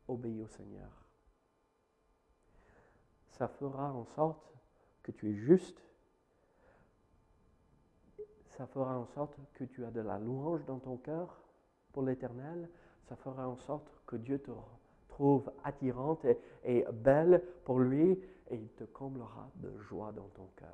Obéis 0.07 0.41
au 0.41 0.47
Seigneur. 0.47 0.89
Ça 3.31 3.49
fera 3.49 3.91
en 3.91 4.05
sorte 4.05 4.53
que 5.03 5.11
tu 5.11 5.31
es 5.31 5.33
juste. 5.33 5.83
Ça 8.57 8.65
fera 8.65 8.97
en 8.97 9.05
sorte 9.05 9.37
que 9.53 9.65
tu 9.65 9.85
as 9.85 9.91
de 9.91 10.01
la 10.01 10.17
louange 10.17 10.65
dans 10.65 10.79
ton 10.79 10.97
cœur 10.97 11.39
pour 11.93 12.01
l'Éternel. 12.01 12.67
Ça 13.07 13.15
fera 13.15 13.47
en 13.47 13.55
sorte 13.55 13.87
que 14.07 14.15
Dieu 14.15 14.39
te 14.39 14.49
trouve 15.09 15.51
attirante 15.63 16.25
et, 16.63 16.83
belle 16.91 17.43
pour 17.65 17.79
lui 17.79 18.19
et 18.49 18.55
il 18.55 18.69
te 18.69 18.83
comblera 18.83 19.51
de 19.57 19.77
joie 19.77 20.11
dans 20.11 20.27
ton 20.29 20.47
cœur. 20.55 20.67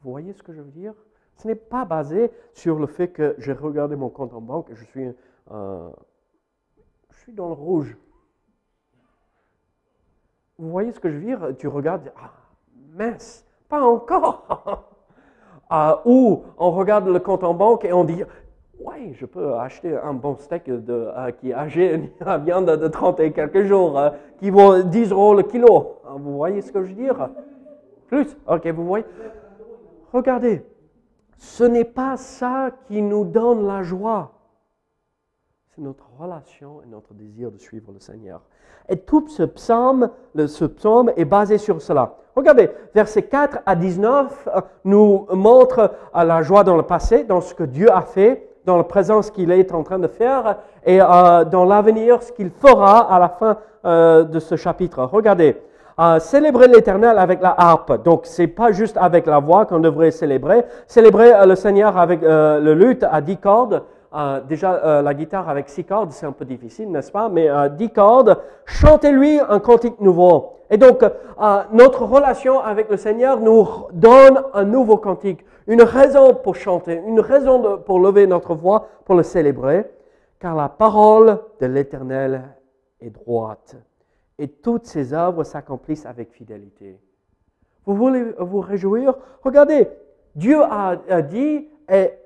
Vous 0.00 0.10
voyez 0.10 0.32
ce 0.32 0.42
que 0.42 0.52
je 0.52 0.60
veux 0.60 0.72
dire? 0.72 0.94
Ce 1.36 1.46
n'est 1.46 1.54
pas 1.54 1.84
basé 1.84 2.32
sur 2.52 2.80
le 2.80 2.88
fait 2.88 3.12
que 3.12 3.36
j'ai 3.38 3.52
regardé 3.52 3.94
mon 3.94 4.10
compte 4.10 4.34
en 4.34 4.40
banque 4.40 4.70
et 4.70 4.74
je 4.74 4.84
suis, 4.86 5.08
je 5.48 5.92
suis 7.18 7.32
dans 7.32 7.46
le 7.46 7.54
rouge. 7.54 7.96
Vous 10.58 10.70
voyez 10.70 10.90
ce 10.90 10.98
que 10.98 11.08
je 11.08 11.16
veux 11.16 11.24
dire? 11.24 11.56
Tu 11.58 11.68
regardes, 11.68 12.12
ah, 12.16 12.32
mince, 12.74 13.46
pas 13.68 13.82
encore. 13.84 14.88
Ah, 15.74 16.02
ou 16.04 16.42
on 16.58 16.70
regarde 16.70 17.08
le 17.08 17.18
compte 17.18 17.42
en 17.42 17.54
banque 17.54 17.86
et 17.86 17.94
on 17.94 18.04
dit, 18.04 18.22
oui, 18.78 19.14
je 19.14 19.24
peux 19.24 19.54
acheter 19.54 19.96
un 19.96 20.12
bon 20.12 20.36
steak 20.36 20.66
de, 20.66 20.92
euh, 20.92 21.30
qui 21.30 21.48
est 21.48 21.54
âgé 21.54 22.12
à 22.20 22.36
viande 22.36 22.66
de 22.66 22.88
30 22.88 23.20
et 23.20 23.32
quelques 23.32 23.62
jours, 23.62 23.98
euh, 23.98 24.10
qui 24.36 24.50
vaut 24.50 24.82
10 24.82 25.12
euros 25.12 25.34
le 25.34 25.44
kilo. 25.44 25.96
Ah, 26.06 26.10
Vous 26.18 26.36
voyez 26.36 26.60
ce 26.60 26.70
que 26.70 26.82
je 26.82 26.88
veux 26.88 27.02
dire? 27.02 27.30
Plus? 28.08 28.36
Ok, 28.46 28.66
vous 28.66 28.84
voyez? 28.84 29.06
Regardez, 30.12 30.62
ce 31.38 31.64
n'est 31.64 31.84
pas 31.84 32.18
ça 32.18 32.68
qui 32.86 33.00
nous 33.00 33.24
donne 33.24 33.66
la 33.66 33.82
joie. 33.82 34.30
C'est 35.74 35.80
notre 35.80 36.04
relation 36.18 36.82
et 36.84 36.86
notre 36.86 37.14
désir 37.14 37.50
de 37.50 37.56
suivre 37.56 37.92
le 37.94 37.98
Seigneur. 37.98 38.42
Et 38.90 38.98
tout 38.98 39.26
ce 39.28 39.42
psaume, 39.42 40.10
ce 40.36 40.66
psaume 40.66 41.10
est 41.16 41.24
basé 41.24 41.56
sur 41.56 41.80
cela. 41.80 42.16
Regardez, 42.36 42.68
versets 42.94 43.22
4 43.22 43.60
à 43.64 43.74
19 43.74 44.48
euh, 44.48 44.60
nous 44.84 45.26
montre 45.30 45.92
euh, 46.14 46.24
la 46.24 46.42
joie 46.42 46.62
dans 46.62 46.76
le 46.76 46.82
passé, 46.82 47.24
dans 47.24 47.40
ce 47.40 47.54
que 47.54 47.62
Dieu 47.62 47.90
a 47.90 48.02
fait, 48.02 48.46
dans 48.66 48.76
le 48.76 48.82
présent, 48.82 49.22
ce 49.22 49.32
qu'il 49.32 49.50
est 49.50 49.72
en 49.72 49.82
train 49.82 49.98
de 49.98 50.08
faire, 50.08 50.58
et 50.84 51.00
euh, 51.00 51.46
dans 51.46 51.64
l'avenir, 51.64 52.22
ce 52.22 52.32
qu'il 52.32 52.50
fera 52.50 53.10
à 53.10 53.18
la 53.18 53.30
fin 53.30 53.56
de 53.82 54.38
ce 54.40 54.56
chapitre. 54.56 55.02
Regardez, 55.04 55.56
célébrer 56.20 56.68
l'Éternel 56.68 57.18
avec 57.18 57.40
la 57.42 57.52
harpe. 57.56 58.04
Donc, 58.04 58.26
c'est 58.26 58.46
pas 58.46 58.70
juste 58.70 58.96
avec 58.96 59.26
la 59.26 59.40
voix 59.40 59.66
qu'on 59.66 59.80
devrait 59.80 60.12
célébrer. 60.12 60.64
Célébrer 60.86 61.32
le 61.44 61.56
Seigneur 61.56 61.96
avec 61.98 62.20
le 62.22 62.74
luth 62.74 63.04
à 63.10 63.20
10 63.20 63.38
cordes. 63.38 63.82
Euh, 64.14 64.40
déjà, 64.40 64.74
euh, 64.74 65.02
la 65.02 65.14
guitare 65.14 65.48
avec 65.48 65.70
6 65.70 65.84
cordes, 65.84 66.12
c'est 66.12 66.26
un 66.26 66.32
peu 66.32 66.44
difficile, 66.44 66.90
n'est-ce 66.90 67.10
pas? 67.10 67.30
Mais 67.30 67.48
euh, 67.48 67.68
10 67.68 67.90
cordes, 67.90 68.38
chantez-lui 68.66 69.40
un 69.40 69.58
cantique 69.58 70.00
nouveau. 70.00 70.58
Et 70.70 70.78
donc, 70.78 71.02
notre 71.72 72.04
relation 72.06 72.60
avec 72.60 72.88
le 72.88 72.96
Seigneur 72.96 73.40
nous 73.40 73.66
donne 73.92 74.42
un 74.54 74.64
nouveau 74.64 74.96
cantique, 74.96 75.44
une 75.66 75.82
raison 75.82 76.34
pour 76.34 76.56
chanter, 76.56 77.02
une 77.06 77.20
raison 77.20 77.78
pour 77.84 78.00
lever 78.00 78.26
notre 78.26 78.54
voix, 78.54 78.88
pour 79.04 79.14
le 79.14 79.22
célébrer, 79.22 79.84
car 80.40 80.54
la 80.56 80.70
parole 80.70 81.40
de 81.60 81.66
l'Éternel 81.66 82.54
est 83.02 83.10
droite, 83.10 83.76
et 84.38 84.48
toutes 84.48 84.86
ses 84.86 85.12
œuvres 85.12 85.44
s'accomplissent 85.44 86.06
avec 86.06 86.32
fidélité. 86.32 86.98
Vous 87.84 87.94
voulez 87.94 88.32
vous 88.38 88.60
réjouir? 88.60 89.14
Regardez, 89.42 89.90
Dieu 90.34 90.62
a 90.62 90.96
dit, 91.20 91.68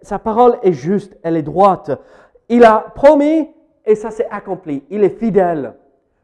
sa 0.02 0.18
parole 0.18 0.58
est 0.62 0.72
juste, 0.72 1.16
elle 1.22 1.36
est 1.36 1.42
droite. 1.42 1.90
Il 2.48 2.64
a 2.64 2.92
promis 2.94 3.50
et 3.84 3.94
ça 3.94 4.10
s'est 4.10 4.28
accompli. 4.30 4.84
Il 4.90 5.04
est 5.04 5.18
fidèle. 5.18 5.74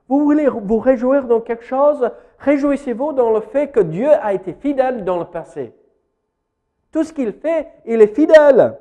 Vous 0.08 0.24
voulez 0.24 0.48
vous 0.48 0.78
réjouir 0.78 1.26
dans 1.26 1.40
quelque 1.40 1.64
chose? 1.64 2.10
Réjouissez-vous 2.38 3.12
dans 3.12 3.30
le 3.30 3.40
fait 3.40 3.68
que 3.68 3.80
Dieu 3.80 4.08
a 4.10 4.32
été 4.34 4.52
fidèle 4.52 5.04
dans 5.04 5.18
le 5.18 5.24
passé. 5.24 5.72
Tout 6.92 7.04
ce 7.04 7.12
qu'il 7.12 7.32
fait, 7.32 7.68
il 7.86 8.00
est 8.02 8.14
fidèle. 8.14 8.78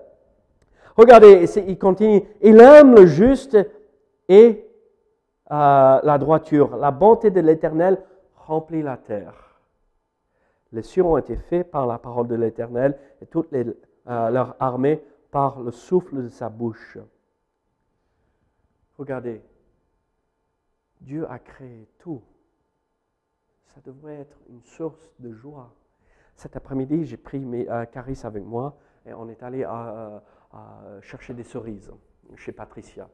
Regardez, 0.97 1.45
il 1.67 1.79
continue. 1.79 2.23
Il 2.41 2.59
aime 2.59 2.95
le 2.95 3.05
juste 3.05 3.57
et 4.27 4.67
euh, 5.51 5.99
la 6.03 6.17
droiture. 6.17 6.75
La 6.75 6.91
bonté 6.91 7.29
de 7.31 7.39
l'Éternel 7.39 7.97
remplit 8.35 8.81
la 8.81 8.97
terre. 8.97 9.59
Les 10.73 10.83
cieux 10.83 11.03
ont 11.03 11.17
été 11.17 11.35
faits 11.35 11.69
par 11.71 11.85
la 11.87 11.97
parole 11.97 12.27
de 12.27 12.35
l'Éternel 12.35 12.97
et 13.21 13.25
toute 13.25 13.51
les, 13.51 13.65
euh, 14.07 14.29
leur 14.29 14.55
armée 14.59 15.03
par 15.31 15.61
le 15.61 15.71
souffle 15.71 16.23
de 16.23 16.29
sa 16.29 16.49
bouche. 16.49 16.97
Regardez, 18.97 19.41
Dieu 20.99 21.29
a 21.29 21.39
créé 21.39 21.87
tout. 21.99 22.21
Ça 23.73 23.81
devrait 23.81 24.15
être 24.15 24.37
une 24.49 24.63
source 24.63 25.11
de 25.19 25.31
joie. 25.33 25.73
Cet 26.35 26.55
après-midi, 26.55 27.05
j'ai 27.05 27.17
pris 27.17 27.39
mes 27.39 27.69
euh, 27.69 27.85
avec 28.23 28.43
moi 28.43 28.77
et 29.05 29.13
on 29.13 29.29
est 29.29 29.41
allé 29.43 29.63
à, 29.63 30.21
chercher 31.01 31.33
des 31.33 31.43
cerises 31.43 31.91
chez 32.35 32.51
Patricia. 32.51 33.07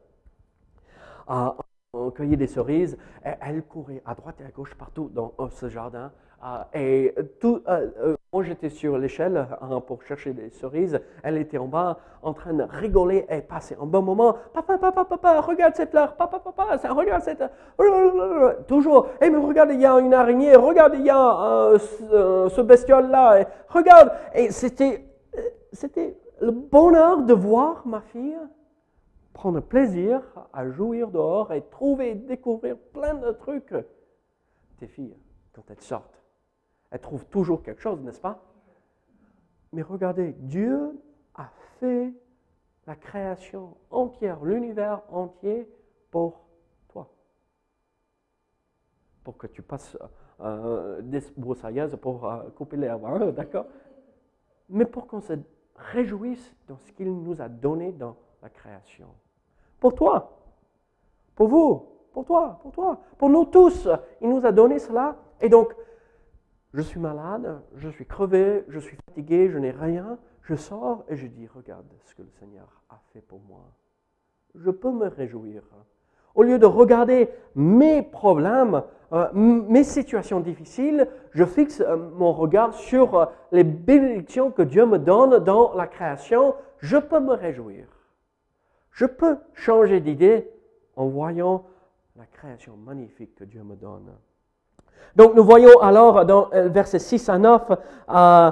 Euh, 1.30 1.50
on 1.92 2.10
cueillait 2.10 2.36
des 2.36 2.46
cerises 2.46 2.98
et 3.24 3.30
elle 3.40 3.62
courait 3.62 4.02
à 4.04 4.14
droite 4.14 4.40
et 4.40 4.44
à 4.44 4.50
gauche 4.50 4.74
partout 4.74 5.08
dans 5.08 5.34
ce 5.50 5.68
jardin. 5.68 6.12
Euh, 6.42 6.64
et 6.74 7.14
tout, 7.40 7.62
moi, 8.30 8.42
j'étais 8.42 8.68
sur 8.68 8.98
l'échelle 8.98 9.46
hein, 9.62 9.80
pour 9.80 10.02
chercher 10.02 10.34
des 10.34 10.50
cerises. 10.50 11.00
Elle 11.22 11.38
était 11.38 11.56
en 11.56 11.66
bas 11.66 11.98
en 12.22 12.34
train 12.34 12.52
de 12.52 12.62
rigoler 12.62 13.24
et 13.30 13.40
passer 13.40 13.74
un 13.80 13.86
bon 13.86 14.02
moment. 14.02 14.36
Papa, 14.52 14.76
papa, 14.76 15.06
papa, 15.06 15.40
regarde 15.40 15.74
cette 15.74 15.90
fleur. 15.90 16.14
Papa, 16.14 16.38
papa, 16.38 16.76
ça, 16.76 16.92
regarde 16.92 17.22
cette. 17.22 17.42
Toujours. 18.66 19.06
Et 19.22 19.26
eh, 19.26 19.30
mais 19.30 19.38
regarde, 19.38 19.70
il 19.72 19.80
y 19.80 19.86
a 19.86 19.98
une 19.98 20.12
araignée. 20.12 20.56
Regarde, 20.56 20.92
il 20.96 21.06
y 21.06 21.10
a 21.10 21.70
euh, 21.70 21.78
euh, 22.12 22.48
ce, 22.50 22.60
bestiole-là. 22.60 23.46
Regarde. 23.70 24.12
Et 24.34 24.50
c'était, 24.50 25.06
euh, 25.34 25.40
c'était 25.72 26.18
le 26.42 26.50
bonheur 26.50 27.22
de 27.22 27.32
voir 27.32 27.86
ma 27.86 28.02
fille 28.02 28.36
prendre 29.32 29.60
plaisir 29.60 30.20
à 30.52 30.68
jouir 30.68 31.08
dehors 31.08 31.52
et 31.52 31.62
trouver, 31.62 32.14
découvrir 32.14 32.76
plein 32.92 33.14
de 33.14 33.30
trucs. 33.30 33.74
Tes 34.78 34.86
filles, 34.86 35.16
quand 35.54 35.62
elles 35.70 35.80
sortent, 35.80 36.17
elle 36.90 37.00
trouve 37.00 37.24
toujours 37.26 37.62
quelque 37.62 37.80
chose, 37.80 38.00
n'est-ce 38.00 38.20
pas? 38.20 38.42
Mais 39.72 39.82
regardez, 39.82 40.32
Dieu 40.38 40.98
a 41.34 41.50
fait 41.78 42.12
la 42.86 42.96
création 42.96 43.76
entière, 43.90 44.42
l'univers 44.42 45.02
entier 45.10 45.68
pour 46.10 46.40
toi. 46.88 47.10
Pour 49.22 49.36
que 49.36 49.46
tu 49.46 49.60
passes 49.60 49.98
euh, 50.40 51.02
des 51.02 51.20
broussailleuses 51.36 51.96
pour 51.96 52.24
euh, 52.24 52.48
couper 52.56 52.78
les 52.78 52.86
herbes, 52.86 53.34
d'accord? 53.34 53.66
Mais 54.70 54.86
pour 54.86 55.06
qu'on 55.06 55.20
se 55.20 55.34
réjouisse 55.76 56.54
dans 56.66 56.78
ce 56.78 56.92
qu'il 56.92 57.12
nous 57.12 57.40
a 57.42 57.48
donné 57.48 57.92
dans 57.92 58.16
la 58.42 58.48
création. 58.48 59.08
Pour 59.78 59.94
toi, 59.94 60.38
pour 61.34 61.48
vous, 61.48 61.86
pour 62.12 62.24
toi, 62.24 62.58
pour 62.62 62.72
toi, 62.72 63.00
pour 63.18 63.28
nous 63.28 63.44
tous, 63.44 63.88
il 64.20 64.28
nous 64.30 64.44
a 64.44 64.50
donné 64.50 64.78
cela. 64.78 65.16
Et 65.40 65.48
donc, 65.48 65.74
je 66.74 66.82
suis 66.82 67.00
malade, 67.00 67.60
je 67.76 67.88
suis 67.88 68.06
crevé, 68.06 68.64
je 68.68 68.78
suis 68.78 68.96
fatigué, 68.96 69.48
je 69.48 69.58
n'ai 69.58 69.70
rien. 69.70 70.18
Je 70.42 70.54
sors 70.54 71.04
et 71.08 71.16
je 71.16 71.26
dis, 71.26 71.46
regarde 71.46 71.86
ce 72.04 72.14
que 72.14 72.22
le 72.22 72.30
Seigneur 72.38 72.82
a 72.88 72.98
fait 73.12 73.20
pour 73.20 73.40
moi. 73.40 73.70
Je 74.54 74.70
peux 74.70 74.90
me 74.90 75.06
réjouir. 75.06 75.62
Au 76.34 76.42
lieu 76.42 76.58
de 76.58 76.66
regarder 76.66 77.28
mes 77.54 78.02
problèmes, 78.02 78.82
euh, 79.12 79.28
mes 79.32 79.84
situations 79.84 80.40
difficiles, 80.40 81.08
je 81.32 81.44
fixe 81.44 81.80
euh, 81.80 81.96
mon 81.96 82.32
regard 82.32 82.74
sur 82.74 83.14
euh, 83.14 83.26
les 83.52 83.64
bénédictions 83.64 84.50
que 84.50 84.62
Dieu 84.62 84.86
me 84.86 84.98
donne 84.98 85.38
dans 85.44 85.74
la 85.74 85.86
création. 85.86 86.54
Je 86.78 86.96
peux 86.96 87.20
me 87.20 87.32
réjouir. 87.32 87.86
Je 88.90 89.06
peux 89.06 89.36
changer 89.52 90.00
d'idée 90.00 90.50
en 90.96 91.08
voyant 91.08 91.66
la 92.16 92.26
création 92.26 92.76
magnifique 92.76 93.34
que 93.34 93.44
Dieu 93.44 93.62
me 93.62 93.76
donne. 93.76 94.12
Donc 95.16 95.34
nous 95.34 95.42
voyons 95.42 95.80
alors 95.80 96.24
dans 96.24 96.48
euh, 96.54 96.68
versets 96.68 97.00
6 97.00 97.28
à 97.28 97.38
9 97.38 97.62
euh, 97.70 97.74
euh, 98.14 98.50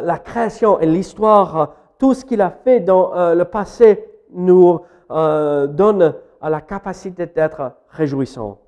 la 0.00 0.18
création 0.18 0.80
et 0.80 0.86
l'histoire, 0.86 1.74
tout 1.98 2.12
ce 2.12 2.24
qu'il 2.24 2.40
a 2.40 2.50
fait 2.50 2.80
dans 2.80 3.12
le 3.14 3.44
passé 3.44 4.04
nous 4.32 4.80
donne 5.08 6.14
la 6.42 6.60
capacité 6.60 7.24
d'être 7.26 7.72
réjouissants. 7.88 8.58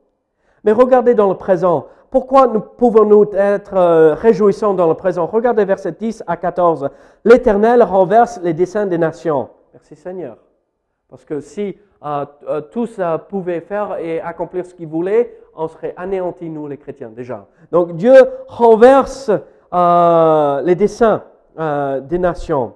Mais 0.64 0.72
regardez 0.72 1.14
dans 1.14 1.28
le 1.28 1.34
présent. 1.34 1.86
Pourquoi 2.10 2.46
nous 2.46 2.60
pouvons-nous 2.60 3.26
être 3.34 4.14
réjouissants 4.14 4.72
dans 4.72 4.86
le 4.88 4.94
présent? 4.94 5.26
Regardez 5.26 5.66
versets 5.66 5.92
10 5.92 6.24
à 6.26 6.38
14. 6.38 6.88
L'Éternel 7.24 7.82
renverse 7.82 8.40
les 8.42 8.54
desseins 8.54 8.86
des 8.86 8.96
nations. 8.96 9.50
Merci 9.74 9.94
Seigneur. 9.94 10.38
Parce 11.10 11.24
que 11.24 11.40
si 11.40 11.76
tous 12.70 13.00
pouvaient 13.28 13.60
faire 13.60 13.98
et 13.98 14.20
accomplir 14.20 14.64
ce 14.66 14.74
qu'ils 14.74 14.88
voulaient, 14.88 15.38
on 15.58 15.68
serait 15.68 15.94
anéantis, 15.96 16.48
nous 16.48 16.68
les 16.68 16.78
chrétiens, 16.78 17.10
déjà. 17.10 17.48
Donc 17.72 17.96
Dieu 17.96 18.14
renverse 18.46 19.30
euh, 19.74 20.62
les 20.62 20.74
desseins 20.76 21.24
euh, 21.58 22.00
des 22.00 22.18
nations. 22.18 22.74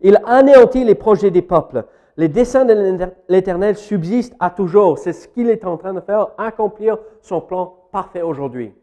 Il 0.00 0.20
anéantit 0.24 0.84
les 0.84 0.94
projets 0.94 1.30
des 1.30 1.42
peuples. 1.42 1.84
Les 2.16 2.28
desseins 2.28 2.64
de 2.64 3.10
l'Éternel 3.28 3.76
subsistent 3.76 4.36
à 4.40 4.50
toujours. 4.50 4.98
C'est 4.98 5.12
ce 5.12 5.28
qu'il 5.28 5.50
est 5.50 5.64
en 5.64 5.76
train 5.76 5.92
de 5.94 6.00
faire, 6.00 6.28
accomplir 6.38 6.98
son 7.20 7.40
plan 7.40 7.88
parfait 7.92 8.22
aujourd'hui. 8.22 8.74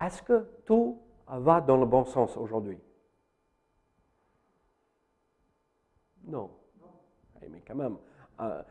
Est-ce 0.00 0.22
que 0.22 0.46
tout 0.64 0.98
va 1.28 1.60
dans 1.60 1.76
le 1.76 1.86
bon 1.86 2.04
sens 2.04 2.36
aujourd'hui? 2.36 2.78
Non. 6.26 6.50
Eh, 7.42 7.48
mais 7.48 7.62
quand 7.66 7.74
même, 7.74 7.96
euh, 8.40 8.62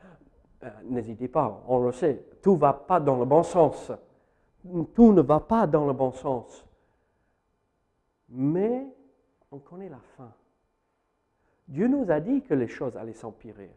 euh, 0.64 0.70
n'hésitez 0.86 1.28
pas, 1.28 1.64
on 1.68 1.80
le 1.80 1.92
sait, 1.92 2.22
tout 2.42 2.54
ne 2.54 2.60
va 2.60 2.74
pas 2.74 3.00
dans 3.00 3.18
le 3.18 3.26
bon 3.26 3.44
sens. 3.44 3.92
Tout 4.94 5.14
ne 5.14 5.22
va 5.22 5.40
pas 5.40 5.68
dans 5.68 5.86
le 5.88 5.94
bon 5.94 6.12
sens. 6.12 6.66
Mais 8.30 8.86
on 9.52 9.60
connaît 9.60 9.90
la 9.90 10.02
fin. 10.18 10.32
Dieu 11.68 11.88
nous 11.88 12.12
a 12.12 12.20
dit 12.20 12.42
que 12.42 12.54
les 12.54 12.68
choses 12.68 12.98
allaient 12.98 13.14
s'empirer. 13.14 13.72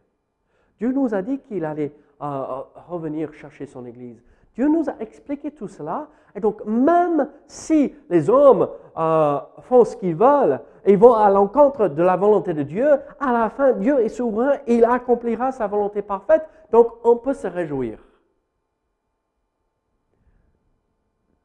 Dieu 0.79 0.93
nous 0.93 1.15
a 1.15 1.23
dit 1.23 1.39
qu'il 1.39 1.65
allait 1.65 1.95
euh, 2.21 2.63
revenir 2.89 3.33
chercher 3.35 3.67
son 3.67 3.87
Église. 3.87 4.23
Dieu 4.55 4.69
nous 4.69 4.89
a 4.91 4.99
expliqué 4.99 5.53
tout 5.53 5.69
cela. 5.69 6.09
Et 6.35 6.41
donc, 6.41 6.65
même 6.65 7.31
si 7.47 7.95
les 8.11 8.29
hommes 8.29 8.69
font 8.95 9.85
ce 9.85 9.97
qu'ils 9.97 10.17
veulent 10.17 10.61
et 10.85 10.97
vont 10.97 11.15
à 11.15 11.31
l'encontre 11.31 11.89
de 11.89 12.03
la 12.03 12.17
volonté 12.17 12.55
de 12.55 12.63
Dieu, 12.63 12.89
à 13.21 13.33
la 13.33 13.51
fin, 13.51 13.73
Dieu 13.73 14.01
est 14.01 14.09
souverain 14.09 14.55
et 14.67 14.77
il 14.77 14.85
accomplira 14.85 15.53
sa 15.53 15.67
volonté 15.67 16.03
parfaite. 16.03 16.49
Donc, 16.71 16.93
on 17.05 17.17
peut 17.17 17.35
se 17.35 17.47
réjouir. 17.47 17.99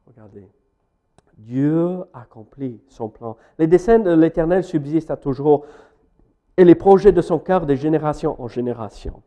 Regardez. 0.06 0.48
Dieu 1.36 2.04
accomplit 2.12 2.82
son 2.88 3.08
plan. 3.08 3.36
Les 3.58 3.68
desseins 3.68 4.00
de 4.00 4.10
l'Éternel 4.10 4.64
subsistent 4.64 5.12
à 5.12 5.16
toujours 5.16 5.64
et 6.56 6.64
les 6.64 6.74
projets 6.74 7.12
de 7.12 7.20
son 7.20 7.38
cœur 7.38 7.66
de 7.66 7.76
génération 7.76 8.40
en 8.42 8.48
génération. 8.48 9.22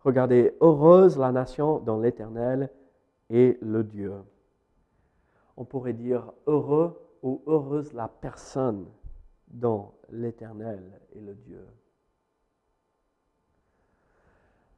Regardez, 0.00 0.56
heureuse 0.62 1.18
la 1.18 1.32
nation 1.32 1.80
dont 1.80 2.00
l'Éternel 2.00 2.70
est 3.28 3.58
le 3.60 3.84
Dieu. 3.84 4.14
On 5.58 5.64
pourrait 5.64 5.92
dire 5.92 6.32
heureux 6.46 6.98
ou 7.22 7.42
heureuse 7.46 7.92
la 7.92 8.08
personne 8.08 8.86
dont 9.48 9.92
l'Éternel 10.10 11.00
est 11.14 11.20
le 11.20 11.34
Dieu. 11.34 11.66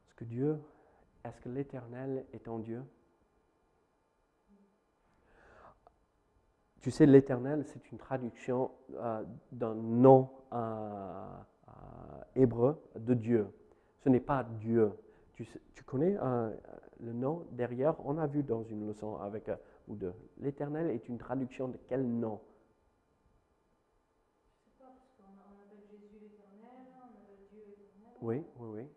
Est-ce 0.05 0.15
que 0.15 0.23
Dieu, 0.23 0.59
est-ce 1.23 1.39
que 1.41 1.49
l'Éternel 1.49 2.25
est 2.33 2.45
ton 2.45 2.59
Dieu? 2.59 2.83
Tu 6.81 6.89
sais, 6.89 7.05
l'Éternel, 7.05 7.63
c'est 7.65 7.91
une 7.91 7.99
traduction 7.99 8.71
euh, 8.95 9.23
d'un 9.51 9.75
nom 9.75 10.31
euh, 10.51 11.27
euh, 11.67 11.71
hébreu 12.35 12.81
de 12.95 13.13
Dieu. 13.13 13.47
Ce 13.99 14.09
n'est 14.09 14.19
pas 14.19 14.43
Dieu. 14.43 14.91
Tu, 15.35 15.83
connais 15.85 16.15
le 16.99 17.13
nom 17.13 17.45
derrière? 17.51 17.95
On 18.05 18.17
a 18.17 18.27
vu 18.27 18.43
dans 18.43 18.63
une 18.63 18.87
leçon 18.87 19.17
avec 19.17 19.49
ou 19.91 19.95
deux. 19.95 20.13
L'éternel 20.37 20.89
est 20.89 21.07
une 21.09 21.17
traduction 21.17 21.67
de 21.67 21.77
quel 21.87 22.07
nom? 22.07 22.41
Oui, 28.21 28.43
oui, 28.57 28.67
oui. 28.69 28.87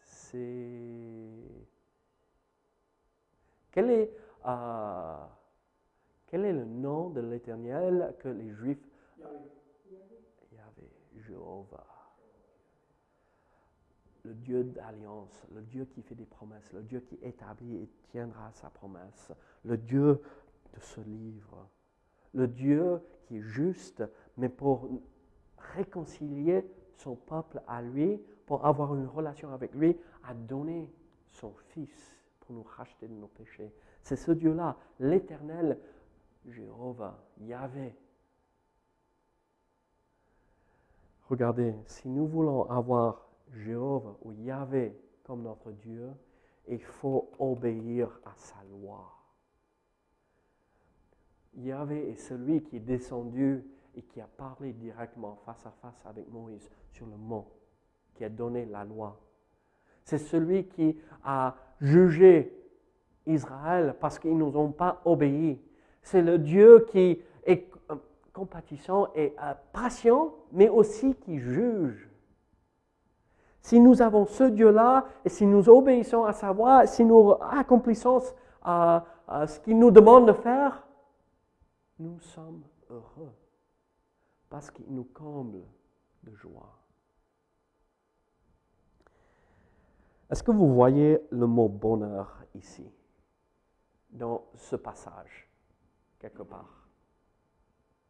C'est. 0.00 0.40
Quel 3.70 3.90
est, 3.90 4.10
euh, 4.46 5.26
quel 6.26 6.46
est 6.46 6.52
le 6.52 6.64
nom 6.64 7.10
de 7.10 7.20
l'Éternel 7.20 8.16
que 8.18 8.28
les 8.28 8.50
Juifs 8.50 8.82
Yahvé, 10.50 10.90
Jéhovah. 11.14 11.95
Le 14.26 14.34
Dieu 14.34 14.64
d'alliance, 14.64 15.46
le 15.54 15.62
Dieu 15.62 15.84
qui 15.84 16.02
fait 16.02 16.16
des 16.16 16.24
promesses, 16.24 16.72
le 16.72 16.82
Dieu 16.82 16.98
qui 16.98 17.16
établit 17.22 17.76
et 17.76 17.88
tiendra 18.10 18.50
sa 18.54 18.70
promesse, 18.70 19.30
le 19.64 19.76
Dieu 19.76 20.20
de 20.74 20.80
ce 20.80 21.00
livre, 21.02 21.68
le 22.34 22.48
Dieu 22.48 23.00
qui 23.22 23.36
est 23.36 23.42
juste, 23.42 24.02
mais 24.36 24.48
pour 24.48 24.88
réconcilier 25.76 26.68
son 26.96 27.14
peuple 27.14 27.62
à 27.68 27.82
lui, 27.82 28.20
pour 28.46 28.66
avoir 28.66 28.96
une 28.96 29.06
relation 29.06 29.52
avec 29.52 29.72
lui, 29.76 29.96
a 30.24 30.34
donné 30.34 30.92
son 31.30 31.52
Fils 31.68 32.16
pour 32.40 32.56
nous 32.56 32.64
racheter 32.64 33.06
de 33.06 33.14
nos 33.14 33.28
péchés. 33.28 33.72
C'est 34.02 34.16
ce 34.16 34.32
Dieu-là, 34.32 34.76
l'éternel 34.98 35.78
Jéhovah, 36.46 37.16
Yahvé. 37.42 37.94
Regardez, 41.28 41.76
si 41.86 42.08
nous 42.08 42.26
voulons 42.26 42.68
avoir 42.68 43.25
Jéhovah 43.52 44.16
ou 44.22 44.32
Yahvé 44.32 44.98
comme 45.24 45.42
notre 45.42 45.72
Dieu, 45.72 46.10
il 46.68 46.82
faut 46.82 47.30
obéir 47.38 48.08
à 48.24 48.32
sa 48.36 48.56
loi. 48.70 49.12
Yahvé 51.56 52.10
est 52.10 52.16
celui 52.16 52.62
qui 52.62 52.76
est 52.76 52.80
descendu 52.80 53.64
et 53.94 54.02
qui 54.02 54.20
a 54.20 54.26
parlé 54.26 54.72
directement 54.72 55.36
face 55.46 55.64
à 55.64 55.70
face 55.70 56.04
avec 56.04 56.28
Moïse 56.30 56.68
sur 56.90 57.06
le 57.06 57.16
mont, 57.16 57.46
qui 58.14 58.24
a 58.24 58.28
donné 58.28 58.66
la 58.66 58.84
loi. 58.84 59.18
C'est 60.04 60.18
celui 60.18 60.66
qui 60.66 60.96
a 61.24 61.56
jugé 61.80 62.52
Israël 63.26 63.96
parce 63.98 64.18
qu'ils 64.18 64.36
nous 64.36 64.56
ont 64.56 64.70
pas 64.70 65.00
obéi. 65.04 65.60
C'est 66.02 66.22
le 66.22 66.38
Dieu 66.38 66.86
qui 66.90 67.20
est 67.44 67.68
compatissant 68.32 69.08
et 69.14 69.34
euh, 69.42 69.54
patient, 69.72 70.34
mais 70.52 70.68
aussi 70.68 71.14
qui 71.14 71.38
juge. 71.38 72.05
Si 73.66 73.80
nous 73.80 74.00
avons 74.00 74.26
ce 74.26 74.44
Dieu-là, 74.44 75.08
et 75.24 75.28
si 75.28 75.44
nous 75.44 75.68
obéissons 75.68 76.22
à 76.22 76.32
sa 76.32 76.52
voix, 76.52 76.86
si 76.86 77.04
nous 77.04 77.34
accomplissons 77.40 78.22
euh, 78.64 79.00
euh, 79.28 79.46
ce 79.48 79.58
qu'il 79.58 79.76
nous 79.76 79.90
demande 79.90 80.28
de 80.28 80.32
faire, 80.34 80.86
nous 81.98 82.20
sommes 82.20 82.62
heureux 82.90 83.34
parce 84.48 84.70
qu'il 84.70 84.86
nous 84.94 85.02
comble 85.02 85.64
de 86.22 86.32
joie. 86.36 86.78
Est-ce 90.30 90.44
que 90.44 90.52
vous 90.52 90.72
voyez 90.72 91.18
le 91.30 91.48
mot 91.48 91.68
bonheur 91.68 92.44
ici, 92.54 92.88
dans 94.10 94.44
ce 94.54 94.76
passage, 94.76 95.50
quelque 96.20 96.44
part? 96.44 96.86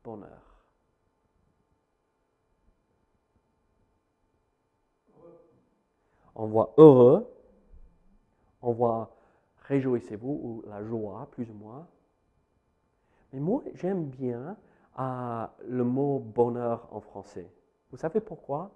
Bonheur. 0.05 0.56
On 6.37 6.47
voit 6.47 6.75
heureux, 6.77 7.27
on 8.63 8.73
voit 8.73 9.11
réjouissez-vous 9.69 10.41
ou 10.43 10.63
la 10.69 10.85
joie, 10.85 11.29
plus 11.31 11.51
ou 11.51 11.55
moins. 11.55 11.87
Mais 13.33 13.41
moi, 13.41 13.63
j'aime 13.75 14.05
bien 14.05 14.57
euh, 14.99 15.47
le 15.67 15.85
mot 15.85 16.19
bonheur 16.19 16.89
en 16.93 17.01
français. 17.01 17.51
Vous 17.91 17.97
savez 17.97 18.21
pourquoi? 18.21 18.71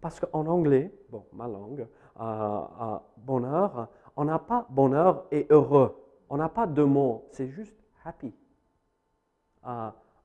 Parce 0.00 0.20
qu'en 0.20 0.46
anglais, 0.46 0.92
bon, 1.10 1.24
ma 1.32 1.48
langue, 1.48 1.86
euh, 2.20 2.60
euh, 2.80 2.98
bonheur, 3.16 3.88
on 4.14 4.24
n'a 4.24 4.38
pas 4.38 4.66
bonheur 4.68 5.24
et 5.30 5.46
heureux. 5.50 5.96
On 6.28 6.36
n'a 6.36 6.48
pas 6.48 6.66
deux 6.66 6.84
mots, 6.84 7.26
c'est 7.30 7.48
juste 7.48 7.76
happy. 8.04 8.32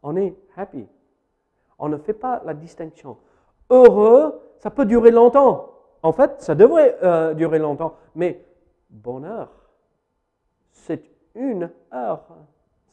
on 0.03 0.15
est 0.15 0.35
happy. 0.55 0.85
On 1.79 1.89
ne 1.89 1.97
fait 1.97 2.13
pas 2.13 2.41
la 2.45 2.53
distinction. 2.53 3.17
Heureux, 3.69 4.39
ça 4.59 4.69
peut 4.69 4.85
durer 4.85 5.11
longtemps. 5.11 5.80
En 6.03 6.11
fait, 6.11 6.41
ça 6.41 6.55
devrait 6.55 6.97
durer 7.35 7.59
longtemps. 7.59 7.95
Mais 8.15 8.43
bonheur, 8.89 9.49
c'est 10.71 11.03
une 11.35 11.69
heure. 11.93 12.23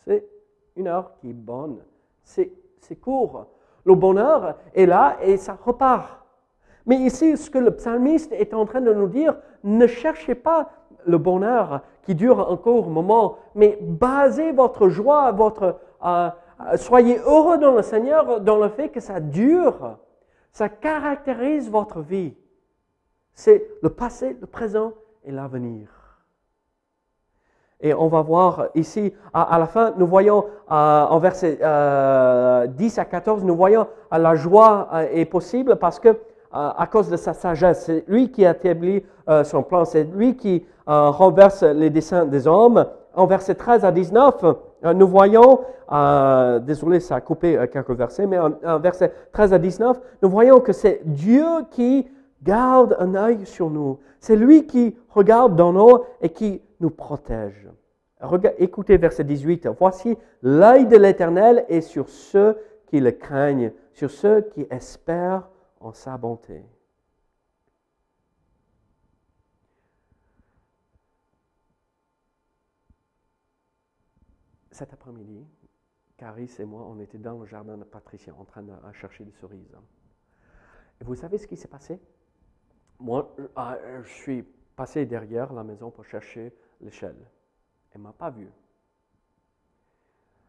C'est 0.05 0.25
une 0.77 0.88
heure 0.88 1.12
qui 1.21 1.31
est 1.31 1.35
bonne. 1.35 1.79
C'est 2.23 2.53
court. 3.01 3.47
Le 3.85 3.94
bonheur 3.94 4.57
est 4.75 4.87
là 4.87 5.16
et 5.23 5.37
ça 5.37 5.59
repart. 5.64 6.18
Mais 6.88 6.97
ici, 6.97 7.37
ce 7.37 7.51
que 7.51 7.59
le 7.59 7.71
psalmiste 7.73 8.33
est 8.33 8.55
en 8.55 8.64
train 8.64 8.81
de 8.81 8.92
nous 8.92 9.09
dire, 9.09 9.37
ne 9.62 9.87
cherchez 9.87 10.35
pas 10.35 10.71
le 11.05 11.18
bonheur 11.18 11.83
qui 12.03 12.14
dure 12.14 12.51
un 12.51 12.88
moment, 12.88 13.37
mais 13.55 13.79
basez 13.83 14.53
votre 14.53 14.88
joie, 14.88 15.31
votre, 15.33 15.77
euh, 16.03 16.31
euh, 16.61 16.77
soyez 16.77 17.18
heureux 17.18 17.59
dans 17.59 17.73
le 17.73 17.83
Seigneur, 17.83 18.40
dans 18.40 18.57
le 18.57 18.71
fait 18.71 18.88
que 18.88 19.01
ça 19.01 19.21
dure. 19.21 19.99
Ça 20.51 20.71
caractérise 20.71 21.71
votre 21.71 22.01
vie. 22.01 22.35
C'est 23.38 23.64
le 23.83 23.90
passé, 23.90 24.37
le 24.40 24.48
présent 24.48 24.94
et 25.24 25.31
l'avenir. 25.31 25.87
Et 27.81 27.94
on 27.94 28.09
va 28.09 28.20
voir 28.20 28.66
ici, 28.74 29.14
à, 29.33 29.57
la 29.61 29.66
fin, 29.66 29.94
nous 29.96 30.09
voyons 30.09 30.44
euh, 30.68 31.05
en 31.05 31.18
verset 31.20 31.53
10 31.53 32.98
à 32.98 33.05
14, 33.05 33.44
nous 33.44 33.55
voyons 33.55 33.87
la 34.11 34.35
joie 34.35 34.88
est 35.12 35.24
possible 35.24 35.77
parce 35.77 36.01
que 36.01 36.16
à 36.51 36.88
cause 36.90 37.11
de 37.11 37.16
sa 37.16 37.33
sagesse. 37.33 37.85
C'est 37.85 38.05
lui 38.09 38.33
qui 38.33 38.42
établit 38.42 39.05
euh, 39.29 39.44
son 39.44 39.62
plan, 39.62 39.85
c'est 39.85 40.03
lui 40.03 40.37
qui 40.37 40.66
euh, 40.88 41.11
renverse 41.11 41.62
les 41.62 41.90
desseins 41.90 42.27
des 42.27 42.48
hommes. 42.48 42.87
En 43.14 43.27
versets 43.27 43.55
13 43.55 43.85
à 43.85 43.92
19, 43.92 44.44
euh, 44.85 44.94
nous 44.94 45.07
voyons, 45.07 45.61
désolé, 46.62 46.98
ça 46.98 47.16
a 47.16 47.20
coupé 47.20 47.57
quelques 47.72 47.90
versets, 47.90 48.27
mais 48.27 48.38
en, 48.40 48.51
en 48.66 48.79
versets 48.81 49.12
13 49.33 49.53
à 49.53 49.59
19, 49.59 50.01
nous 50.22 50.29
voyons 50.29 50.59
que 50.59 50.72
c'est 50.72 51.03
Dieu 51.05 51.46
qui 51.70 52.09
garde 52.42 52.96
un 52.98 53.14
œil 53.14 53.46
sur 53.46 53.70
nous. 53.70 53.98
C'est 54.20 54.37
lui 54.37 54.66
qui 54.66 54.96
regarde 55.11 55.57
dans 55.57 55.72
nous 55.72 56.05
et 56.20 56.31
qui 56.31 56.62
nous 56.81 56.90
protège. 56.90 57.68
écoutez 58.59 58.96
verset 58.96 59.24
18. 59.24 59.68
Voici 59.79 60.16
l'œil 60.42 60.87
de 60.87 60.96
l'Éternel 60.96 61.64
est 61.68 61.81
sur 61.81 62.09
ceux 62.09 62.57
qui 62.87 63.01
le 63.01 63.12
craignent, 63.12 63.72
sur 63.92 64.11
ceux 64.11 64.42
qui 64.42 64.66
espèrent 64.70 65.48
en 65.81 65.92
sa 65.92 66.16
bonté. 66.16 66.64
Cet 74.70 74.92
après-midi, 74.92 75.44
Caris 76.16 76.51
et 76.61 76.64
moi, 76.64 76.87
on 76.88 77.01
était 77.01 77.18
dans 77.18 77.38
le 77.40 77.46
jardin 77.46 77.77
de 77.77 77.83
Patricia 77.83 78.33
en 78.38 78.44
train 78.44 78.62
de 78.62 78.72
chercher 78.92 79.24
des 79.24 79.33
cerises. 79.33 79.77
Et 81.01 81.05
vous 81.05 81.16
savez 81.16 81.37
ce 81.38 81.48
qui 81.48 81.57
s'est 81.57 81.66
passé? 81.66 82.01
Moi, 83.00 83.34
ah, 83.54 83.76
je 84.02 84.08
suis 84.08 84.42
passé 84.74 85.06
derrière 85.06 85.52
la 85.52 85.62
maison 85.62 85.90
pour 85.90 86.04
chercher 86.04 86.52
l'échelle. 86.80 87.16
Elle 87.92 88.00
ne 88.00 88.06
m'a 88.06 88.12
pas 88.12 88.30
vu. 88.30 88.50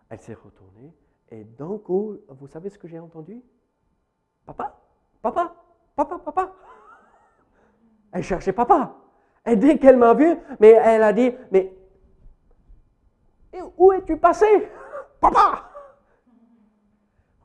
Elle 0.09 0.19
s'est 0.19 0.33
retournée 0.33 0.93
et 1.29 1.43
d'un 1.43 1.77
coup, 1.77 2.17
vous 2.27 2.47
savez 2.47 2.69
ce 2.69 2.79
que 2.79 2.87
j'ai 2.87 2.99
entendu? 2.99 3.41
Papa? 4.45 4.79
Papa, 5.21 5.55
papa, 5.95 6.17
papa? 6.17 6.55
Elle 8.11 8.23
cherchait 8.23 8.53
papa. 8.53 8.95
Et 9.45 9.55
dès 9.55 9.77
qu'elle 9.77 9.97
m'a 9.97 10.13
vu, 10.13 10.35
mais 10.59 10.69
elle 10.69 11.03
a 11.03 11.13
dit, 11.13 11.31
mais 11.51 11.71
où 13.77 13.93
es-tu 13.93 14.17
passé? 14.17 14.45
Papa 15.19 15.69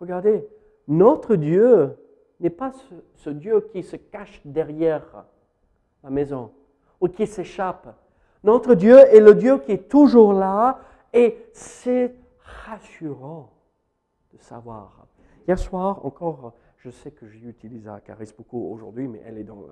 Regardez, 0.01 0.47
notre 0.87 1.37
Dieu 1.37 1.97
n'est 2.45 2.51
pas 2.51 2.73
ce, 3.15 3.31
Dieu 3.31 3.69
qui 3.73 3.83
se 3.83 3.97
cache 3.97 4.41
derrière 4.45 5.25
la 6.03 6.11
maison 6.11 6.53
ou 7.01 7.09
qui 7.09 7.27
s'échappe. 7.27 7.95
Notre 8.43 8.75
Dieu 8.75 8.99
est 8.99 9.21
le 9.21 9.35
Dieu 9.35 9.59
qui 9.59 9.73
est 9.73 9.89
toujours 9.89 10.33
là 10.33 10.79
et 11.13 11.49
c'est 11.53 12.15
rassurant 12.41 13.51
de 14.33 14.39
savoir. 14.39 15.07
Hier 15.47 15.59
soir, 15.59 16.05
encore 16.05 16.53
je 16.85 16.91
sais 16.91 17.11
que 17.11 17.27
j'utilise 17.27 17.87
la 17.87 18.01
caresse 18.01 18.37
beaucoup 18.37 18.71
aujourd'hui, 18.71 19.09
mais 19.09 19.23
elle 19.25 19.39
est 19.39 19.45
dans 19.45 19.65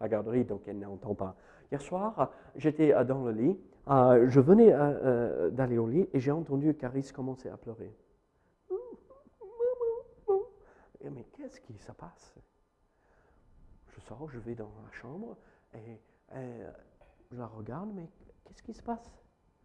la, 0.00 0.08
garderie, 0.08 0.44
donc 0.44 0.62
elle 0.66 0.78
n'entend 0.78 1.14
pas. 1.14 1.36
Hier 1.70 1.82
soir, 1.82 2.32
j'étais 2.56 2.94
euh, 2.94 3.04
dans 3.04 3.22
le 3.22 3.32
lit, 3.32 3.60
euh, 3.88 4.30
je 4.30 4.40
venais 4.40 4.72
euh, 4.72 5.50
d'aller 5.50 5.76
au 5.76 5.86
lit 5.86 6.08
et 6.14 6.20
j'ai 6.20 6.30
entendu 6.30 6.72
Caris 6.74 7.12
commencer 7.14 7.50
à 7.50 7.58
pleurer. 7.58 7.94
Mais 11.10 11.26
qu'est-ce 11.52 11.60
qui 11.60 11.78
se 11.78 11.92
passe. 11.92 12.34
Je 13.94 14.00
sors, 14.00 14.28
je 14.30 14.38
vais 14.38 14.54
dans 14.54 14.72
la 14.84 14.90
chambre 14.92 15.36
et, 15.74 16.00
je 17.30 17.36
la 17.36 17.46
regarde, 17.46 17.90
mais 17.92 18.08
qu'est-ce 18.44 18.62
qui 18.62 18.72
se 18.72 18.82
passe? 18.82 19.10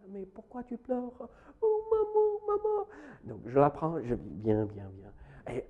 Mais 0.10 0.26
pourquoi 0.26 0.64
tu 0.64 0.78
pleures? 0.78 1.30
Oh 1.62 1.84
maman, 1.92 2.58
maman! 2.58 2.88
Donc 3.24 3.48
je 3.48 3.58
la 3.58 3.70
prends, 3.70 4.02
je 4.02 4.16
dis 4.16 4.30
bien, 4.30 4.66
bien, 4.66 4.90
bien. 4.90 5.14
Et 5.50 5.66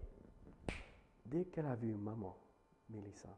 dès 1.25 1.45
qu'elle 1.45 1.67
a 1.67 1.75
vu 1.75 1.93
maman, 1.93 2.36
Mélissa, 2.89 3.30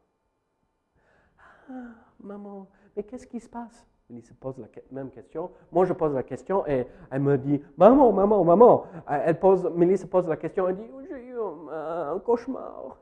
ah, 1.68 1.94
maman, 2.18 2.68
mais 2.96 3.04
qu'est-ce 3.04 3.26
qui 3.26 3.40
se 3.40 3.48
passe 3.48 3.86
Millie 4.10 4.22
se 4.22 4.34
pose 4.34 4.58
la 4.58 4.66
même 4.90 5.10
question. 5.10 5.50
Moi, 5.70 5.84
je 5.86 5.92
pose 5.92 6.12
la 6.12 6.22
question 6.22 6.66
et 6.66 6.86
elle 7.10 7.20
me 7.20 7.38
dit 7.38 7.62
Maman, 7.76 8.12
maman, 8.12 8.44
maman. 8.44 8.86
Elle 9.08 9.38
pose, 9.38 9.62
se 9.62 10.06
pose 10.06 10.26
la 10.28 10.36
question 10.36 10.68
et 10.68 10.74
dit 10.74 10.86
Oh, 10.92 11.00
J'ai 11.08 11.26
eu 11.28 11.38
un, 11.70 12.18
cauchemar. 12.18 12.98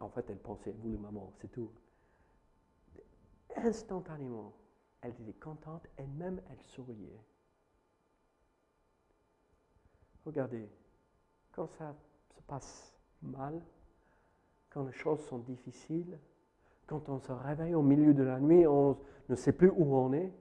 En 0.00 0.08
fait, 0.08 0.24
elle 0.30 0.38
pensait 0.38 0.74
Vous, 0.78 0.90
les 0.90 0.98
mamans, 0.98 1.32
c'est 1.40 1.50
tout. 1.50 1.70
Instantanément, 3.56 4.52
elle 5.00 5.12
était 5.12 5.32
contente 5.32 5.86
et 5.98 6.06
même 6.06 6.40
elle 6.50 6.62
souriait. 6.62 7.20
Regardez, 10.24 10.68
quand 11.52 11.68
ça 11.78 11.94
se 12.34 12.42
passe 12.42 12.94
mal, 13.22 13.62
quand 14.70 14.84
les 14.84 14.92
choses 14.92 15.24
sont 15.26 15.38
difficiles, 15.38 16.18
quand 16.86 17.08
on 17.08 17.18
se 17.18 17.32
réveille 17.32 17.74
au 17.74 17.82
milieu 17.82 18.14
de 18.14 18.22
la 18.22 18.38
nuit, 18.40 18.66
on 18.66 18.96
ne 19.28 19.34
sait 19.34 19.52
plus 19.52 19.70
où 19.70 19.94
on 19.96 20.12
est, 20.12 20.32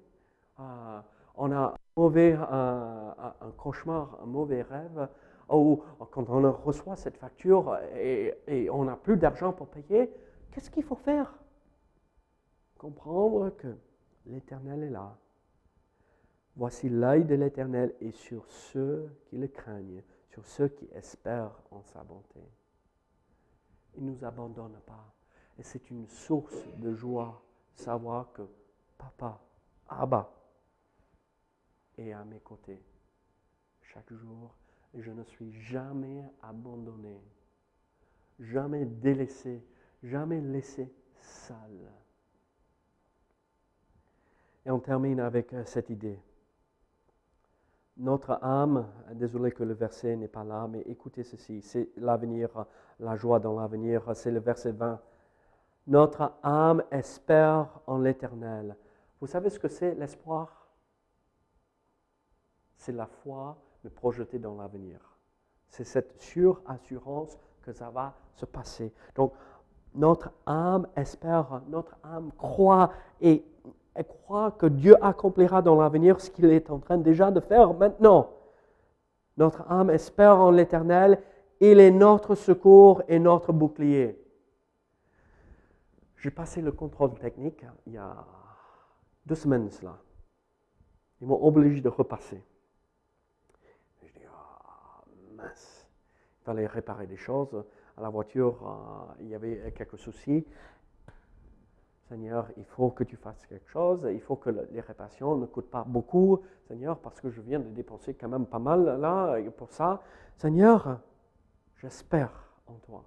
euh, 0.59 1.01
on 1.35 1.51
a 1.51 1.57
un 1.57 1.73
mauvais 1.95 2.33
un, 2.33 3.15
un- 3.41 3.51
cauchemar, 3.57 4.19
un 4.21 4.25
mauvais 4.25 4.61
rêve, 4.61 5.09
ou 5.49 5.81
quand 6.11 6.29
on 6.29 6.51
reçoit 6.51 6.95
cette 6.95 7.17
facture 7.17 7.77
et, 7.95 8.33
et 8.47 8.69
on 8.69 8.85
n'a 8.85 8.95
plus 8.95 9.17
d'argent 9.17 9.53
pour 9.53 9.67
payer, 9.67 10.11
qu'est-ce 10.51 10.69
qu'il 10.71 10.83
faut 10.83 10.95
faire? 10.95 11.33
Comprendre 12.77 13.49
que 13.51 13.75
l'Éternel 14.25 14.83
est 14.83 14.89
là. 14.89 15.17
Voici 16.55 16.89
l'œil 16.89 17.25
de 17.25 17.35
l'Éternel 17.35 17.95
est 18.01 18.11
sur 18.15 18.45
ceux 18.47 19.09
qui 19.25 19.37
le 19.37 19.47
craignent, 19.47 20.03
sur 20.29 20.45
ceux 20.45 20.67
qui 20.69 20.87
espèrent 20.93 21.59
en 21.71 21.83
sa 21.83 22.03
bonté. 22.03 22.39
Il 23.97 24.05
ne 24.05 24.11
nous 24.11 24.23
abandonne 24.25 24.77
pas. 24.85 25.14
Et 25.57 25.63
c'est 25.63 25.89
une 25.89 26.07
source 26.07 26.67
de 26.77 26.93
joie 26.93 27.41
savoir 27.75 28.31
que 28.33 28.43
Papa, 28.97 29.39
Abba, 29.87 30.31
est 31.97 32.11
à 32.11 32.23
mes 32.25 32.39
côtés 32.39 32.81
chaque 33.81 34.11
jour 34.13 34.53
et 34.93 35.01
je 35.01 35.11
ne 35.11 35.23
suis 35.23 35.51
jamais 35.61 36.23
abandonné, 36.41 37.21
jamais 38.39 38.85
délaissé, 38.85 39.63
jamais 40.03 40.41
laissé 40.41 40.91
seul. 41.21 41.91
Et 44.65 44.71
on 44.71 44.79
termine 44.79 45.19
avec 45.19 45.53
euh, 45.53 45.63
cette 45.65 45.89
idée. 45.89 46.19
Notre 47.97 48.43
âme, 48.43 48.87
désolé 49.13 49.51
que 49.51 49.63
le 49.63 49.73
verset 49.73 50.15
n'est 50.17 50.27
pas 50.27 50.43
là, 50.43 50.67
mais 50.67 50.81
écoutez 50.81 51.23
ceci, 51.23 51.61
c'est 51.61 51.89
l'avenir, 51.95 52.65
la 52.99 53.15
joie 53.15 53.39
dans 53.39 53.57
l'avenir, 53.57 54.03
c'est 54.15 54.31
le 54.31 54.39
verset 54.39 54.71
20. 54.71 54.99
Notre 55.87 56.33
âme 56.41 56.83
espère 56.91 57.67
en 57.85 57.99
l'éternel. 57.99 58.75
Vous 59.21 59.27
savez 59.27 59.49
ce 59.49 59.59
que 59.59 59.67
c'est 59.67 59.93
l'espoir? 59.95 60.67
C'est 62.75 62.91
la 62.91 63.05
foi, 63.05 63.57
mais 63.83 63.89
projetée 63.89 64.39
dans 64.39 64.55
l'avenir. 64.55 64.99
C'est 65.67 65.83
cette 65.83 66.21
surassurance 66.21 67.37
que 67.61 67.71
ça 67.71 67.89
va 67.89 68.13
se 68.33 68.45
passer. 68.45 68.93
Donc, 69.15 69.33
notre 69.93 70.31
âme 70.45 70.87
espère, 70.95 71.61
notre 71.69 71.95
âme 72.03 72.31
croit 72.37 72.91
et 73.21 73.45
elle 73.93 74.05
croit 74.05 74.51
que 74.51 74.65
Dieu 74.65 74.95
accomplira 75.03 75.61
dans 75.61 75.75
l'avenir 75.75 76.19
ce 76.19 76.29
qu'il 76.29 76.51
est 76.51 76.69
en 76.69 76.79
train 76.79 76.97
déjà 76.97 77.31
de 77.31 77.39
faire 77.39 77.73
maintenant. 77.73 78.29
Notre 79.37 79.69
âme 79.71 79.89
espère 79.89 80.39
en 80.39 80.51
l'Éternel, 80.51 81.21
il 81.61 81.79
est 81.79 81.91
notre 81.91 82.35
secours 82.35 83.03
et 83.07 83.19
notre 83.19 83.53
bouclier. 83.53 84.21
J'ai 86.17 86.31
passé 86.31 86.61
le 86.61 86.71
contrôle 86.71 87.17
technique 87.19 87.63
hein, 87.63 87.73
il 87.85 87.93
y 87.93 87.97
a 87.97 88.25
deux 89.25 89.35
semaines 89.35 89.69
cela. 89.71 89.97
Ils 91.21 91.27
m'ont 91.27 91.43
obligé 91.43 91.81
de 91.81 91.89
repasser. 91.89 92.43
Je 94.01 94.07
dis, 94.07 94.25
ah, 94.31 95.03
mince, 95.35 95.87
il 96.41 96.43
fallait 96.43 96.67
réparer 96.67 97.07
des 97.07 97.17
choses. 97.17 97.63
À 97.97 98.01
la 98.01 98.09
voiture, 98.09 98.57
euh, 98.67 99.13
il 99.21 99.27
y 99.29 99.35
avait 99.35 99.71
quelques 99.75 99.97
soucis. 99.97 100.45
Seigneur, 102.07 102.47
il 102.57 102.65
faut 102.65 102.91
que 102.91 103.03
tu 103.03 103.15
fasses 103.17 103.45
quelque 103.47 103.67
chose, 103.69 104.07
il 104.11 104.21
faut 104.21 104.35
que 104.35 104.49
le- 104.51 104.67
les 104.71 104.79
réparations 104.81 105.35
ne 105.37 105.45
coûtent 105.47 105.71
pas 105.71 105.83
beaucoup, 105.83 106.41
Seigneur, 106.67 106.99
parce 106.99 107.19
que 107.19 107.29
je 107.31 107.41
viens 107.41 107.59
de 107.59 107.69
dépenser 107.69 108.13
quand 108.13 108.29
même 108.29 108.45
pas 108.45 108.59
mal 108.59 108.99
là 109.01 109.37
pour 109.57 109.71
ça. 109.71 110.01
Seigneur, 110.37 110.99
j'espère 111.77 112.31
en 112.67 112.75
toi. 112.75 113.03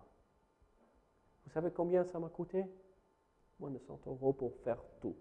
Vous 1.45 1.51
savez 1.53 1.71
combien 1.71 2.05
ça 2.05 2.19
m'a 2.19 2.29
coûté? 2.29 2.65
Moins 3.61 3.71
de 3.71 3.79
100 3.79 4.01
euros 4.07 4.33
pour 4.33 4.55
faire 4.65 4.79
tout. 5.01 5.17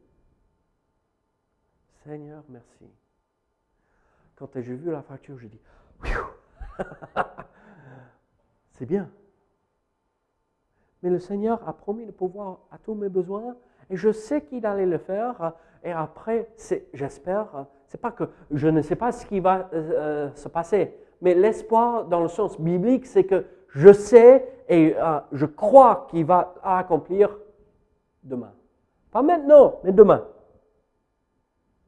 Seigneur, 2.04 2.44
merci. 2.50 2.86
Quand 4.36 4.50
j'ai 4.56 4.76
vu 4.76 4.92
la 4.92 5.02
facture, 5.02 5.40
j'ai 5.40 5.50
dit, 5.50 5.60
c'est 8.72 8.86
bien. 8.86 9.10
Mais 11.02 11.10
le 11.10 11.20
Seigneur 11.20 11.68
a 11.68 11.74
promis 11.74 12.06
de 12.06 12.12
pouvoir 12.12 12.60
à 12.72 12.78
tous 12.78 12.94
mes 12.94 13.10
besoins 13.10 13.56
et 13.90 13.98
je 13.98 14.12
sais 14.12 14.42
qu'il 14.42 14.66
allait 14.66 14.86
le 14.86 15.00
faire. 15.00 15.54
Et 15.84 15.92
après, 15.92 16.50
j'espère, 16.94 17.66
c'est 17.88 18.00
pas 18.00 18.12
que 18.12 18.26
je 18.52 18.68
ne 18.68 18.82
sais 18.82 18.96
pas 18.96 19.12
ce 19.12 19.26
qui 19.26 19.40
va 19.40 19.70
euh, 19.74 19.92
euh, 19.92 20.36
se 20.36 20.48
passer, 20.48 20.94
mais 21.22 21.34
l'espoir 21.34 22.06
dans 22.06 22.22
le 22.22 22.28
sens 22.28 22.60
biblique, 22.60 23.06
c'est 23.06 23.24
que 23.24 23.46
je 23.70 23.92
sais 23.92 24.48
et 24.70 24.96
euh, 24.98 25.20
je 25.32 25.46
crois 25.46 26.08
qu'il 26.10 26.26
va 26.26 26.56
accomplir 26.64 27.36
demain. 28.28 28.54
Pas 29.12 29.22
maintenant, 29.22 29.80
mais 29.84 29.92
demain. 29.92 30.28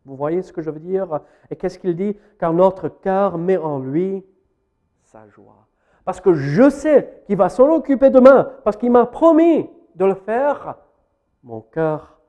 Vous 0.05 0.15
voyez 0.15 0.41
ce 0.41 0.51
que 0.51 0.61
je 0.61 0.69
veux 0.69 0.79
dire? 0.79 1.21
Et 1.49 1.55
qu'est-ce 1.55 1.77
qu'il 1.77 1.95
dit? 1.95 2.17
Car 2.39 2.53
notre 2.53 2.89
cœur 2.89 3.37
met 3.37 3.57
en 3.57 3.79
lui 3.79 4.25
sa 5.03 5.27
joie. 5.29 5.67
Parce 6.05 6.21
que 6.21 6.33
je 6.33 6.69
sais 6.69 7.23
qu'il 7.27 7.37
va 7.37 7.49
s'en 7.49 7.69
occuper 7.71 8.09
demain, 8.09 8.51
parce 8.63 8.77
qu'il 8.77 8.91
m'a 8.91 9.05
promis 9.05 9.69
de 9.95 10.05
le 10.05 10.15
faire, 10.15 10.77
mon 11.43 11.61
cœur 11.61 12.19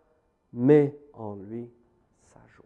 met 0.52 0.98
en 1.14 1.36
lui 1.36 1.70
sa 2.22 2.40
joie. 2.48 2.64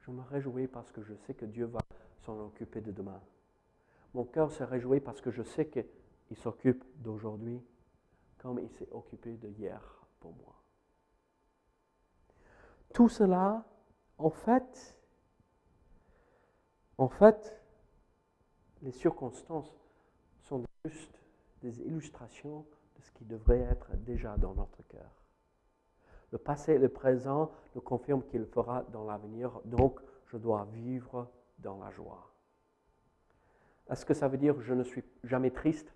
Je 0.00 0.10
me 0.10 0.22
réjouis 0.22 0.68
parce 0.68 0.90
que 0.92 1.02
je 1.02 1.14
sais 1.26 1.34
que 1.34 1.44
Dieu 1.44 1.66
va 1.66 1.80
s'en 2.20 2.38
occuper 2.40 2.80
de 2.80 2.92
demain. 2.92 3.20
Mon 4.14 4.24
cœur 4.24 4.50
se 4.50 4.62
réjouit 4.62 5.00
parce 5.00 5.20
que 5.20 5.30
je 5.30 5.42
sais 5.42 5.66
qu'il 5.66 6.36
s'occupe 6.36 6.84
d'aujourd'hui 6.96 7.60
comme 8.40 8.58
il 8.58 8.70
s'est 8.70 8.88
occupé 8.90 9.36
de 9.36 9.48
hier 9.48 9.80
pour 10.18 10.32
moi. 10.32 10.54
Tout 12.92 13.08
cela, 13.08 13.64
en 14.18 14.30
fait, 14.30 14.98
en 16.98 17.08
fait, 17.08 17.60
les 18.82 18.92
circonstances 18.92 19.74
sont 20.40 20.64
juste 20.84 21.20
des 21.62 21.80
illustrations 21.82 22.66
de 22.96 23.02
ce 23.02 23.12
qui 23.12 23.24
devrait 23.24 23.60
être 23.60 23.94
déjà 23.98 24.36
dans 24.36 24.54
notre 24.54 24.82
cœur. 24.88 25.10
Le 26.32 26.38
passé 26.38 26.72
et 26.74 26.78
le 26.78 26.88
présent 26.88 27.50
nous 27.74 27.80
confirment 27.80 28.24
qu'il 28.24 28.46
fera 28.46 28.82
dans 28.84 29.04
l'avenir, 29.04 29.60
donc 29.64 30.00
je 30.26 30.36
dois 30.36 30.66
vivre 30.72 31.30
dans 31.58 31.78
la 31.78 31.90
joie. 31.90 32.30
Est-ce 33.90 34.06
que 34.06 34.14
ça 34.14 34.28
veut 34.28 34.38
dire 34.38 34.54
que 34.54 34.62
je 34.62 34.74
ne 34.74 34.84
suis 34.84 35.04
jamais 35.24 35.50
triste? 35.50 35.92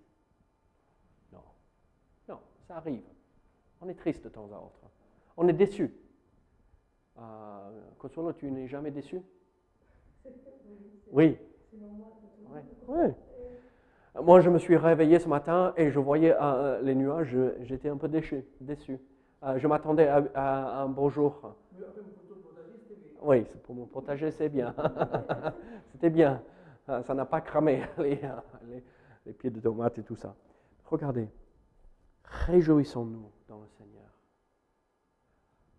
Ça 2.67 2.77
arrive. 2.77 3.03
On 3.81 3.89
est 3.89 3.95
triste 3.95 4.25
de 4.25 4.29
temps 4.29 4.49
à 4.53 4.57
autre. 4.57 4.81
On 5.37 5.47
est 5.49 5.53
déçu. 5.53 5.93
Euh, 7.19 7.71
tu 8.39 8.51
n'es 8.51 8.67
jamais 8.69 8.91
déçu? 8.91 9.21
Oui. 11.13 11.39
Moi, 14.23 14.41
je 14.41 14.49
me 14.51 14.59
suis 14.59 14.77
réveillé 14.77 15.19
ce 15.19 15.29
matin 15.29 15.73
et 15.77 15.91
je 15.91 15.99
voyais 15.99 16.35
euh, 16.41 16.81
les 16.83 16.95
nuages, 16.95 17.37
j'étais 17.63 17.89
un 17.89 17.97
peu 17.97 18.09
déçu. 18.09 18.45
déçu. 18.61 18.99
Euh, 19.43 19.59
je 19.59 19.67
m'attendais 19.67 20.09
à, 20.09 20.83
un 20.83 20.89
beau 20.89 21.09
jour. 21.11 21.55
Oui, 23.23 23.45
pour 23.65 23.75
mon 23.75 23.87
potager, 23.87 24.31
c'est 24.31 24.49
bien. 24.49 24.75
C'était 25.93 26.11
bien. 26.11 26.43
Euh, 26.89 27.03
Ça 27.03 27.15
n'a 27.15 27.25
pas 27.25 27.41
cramé 27.41 27.83
les, 27.99 28.21
les- 28.69 28.85
les 29.27 29.33
pieds 29.33 29.51
de 29.51 29.61
tomates 29.61 29.99
et 29.99 30.03
tout 30.03 30.17
ça. 30.17 30.35
Regardez, 30.85 31.29
réjouissons-nous 32.25 33.31
dans 33.49 33.61
le 33.61 33.69
Seigneur. 33.79 34.11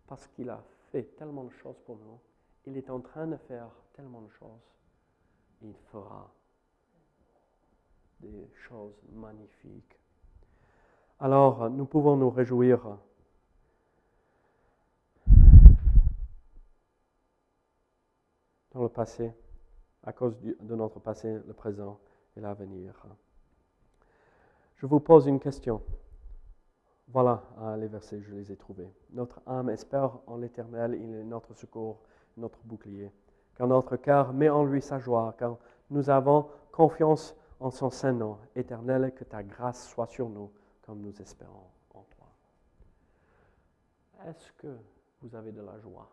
Parce 0.06 0.26
qu'il 0.28 0.50
a 0.50 0.62
fait 0.90 1.04
tellement 1.16 1.44
de 1.44 1.52
choses 1.52 1.78
pour 1.84 1.96
nous. 1.96 2.18
Il 2.66 2.76
est 2.76 2.90
en 2.90 3.00
train 3.00 3.26
de 3.26 3.36
faire 3.36 3.68
tellement 3.94 4.22
de 4.22 4.30
choses. 4.30 4.72
Il 5.62 5.74
fera 5.90 6.32
des 8.20 8.48
choses 8.68 8.94
magnifiques. 9.12 9.98
Alors, 11.18 11.70
nous 11.70 11.86
pouvons 11.86 12.16
nous 12.16 12.30
réjouir 12.30 12.98
dans 18.72 18.82
le 18.82 18.88
passé, 18.90 19.32
à 20.02 20.12
cause 20.12 20.36
de 20.38 20.74
notre 20.74 21.00
passé, 21.00 21.40
le 21.46 21.54
présent 21.54 21.98
et 22.36 22.40
l'avenir. 22.40 23.06
Je 24.76 24.84
vous 24.84 25.00
pose 25.00 25.26
une 25.26 25.40
question. 25.40 25.82
Voilà 27.08 27.42
euh, 27.60 27.76
les 27.76 27.86
versets, 27.86 28.20
je 28.20 28.34
les 28.34 28.50
ai 28.50 28.56
trouvés. 28.56 28.92
Notre 29.10 29.40
âme 29.46 29.70
espère 29.70 30.18
en 30.26 30.36
l'Éternel, 30.36 30.94
il 31.00 31.14
est 31.14 31.24
notre 31.24 31.54
secours, 31.54 32.00
notre 32.36 32.58
bouclier. 32.64 33.12
Car 33.54 33.66
notre 33.68 33.96
cœur 33.96 34.32
met 34.32 34.48
en 34.48 34.64
lui 34.64 34.82
sa 34.82 34.98
joie, 34.98 35.34
car 35.38 35.56
nous 35.90 36.10
avons 36.10 36.48
confiance 36.72 37.36
en 37.60 37.70
son 37.70 37.90
saint 37.90 38.12
nom. 38.12 38.38
Éternel, 38.54 39.14
que 39.14 39.24
ta 39.24 39.42
grâce 39.42 39.88
soit 39.88 40.08
sur 40.08 40.28
nous, 40.28 40.50
comme 40.82 41.00
nous 41.00 41.22
espérons 41.22 41.70
en 41.94 42.02
toi. 42.02 42.28
Est-ce 44.26 44.52
que 44.52 44.76
vous 45.22 45.34
avez 45.34 45.52
de 45.52 45.62
la 45.62 45.78
joie? 45.78 46.10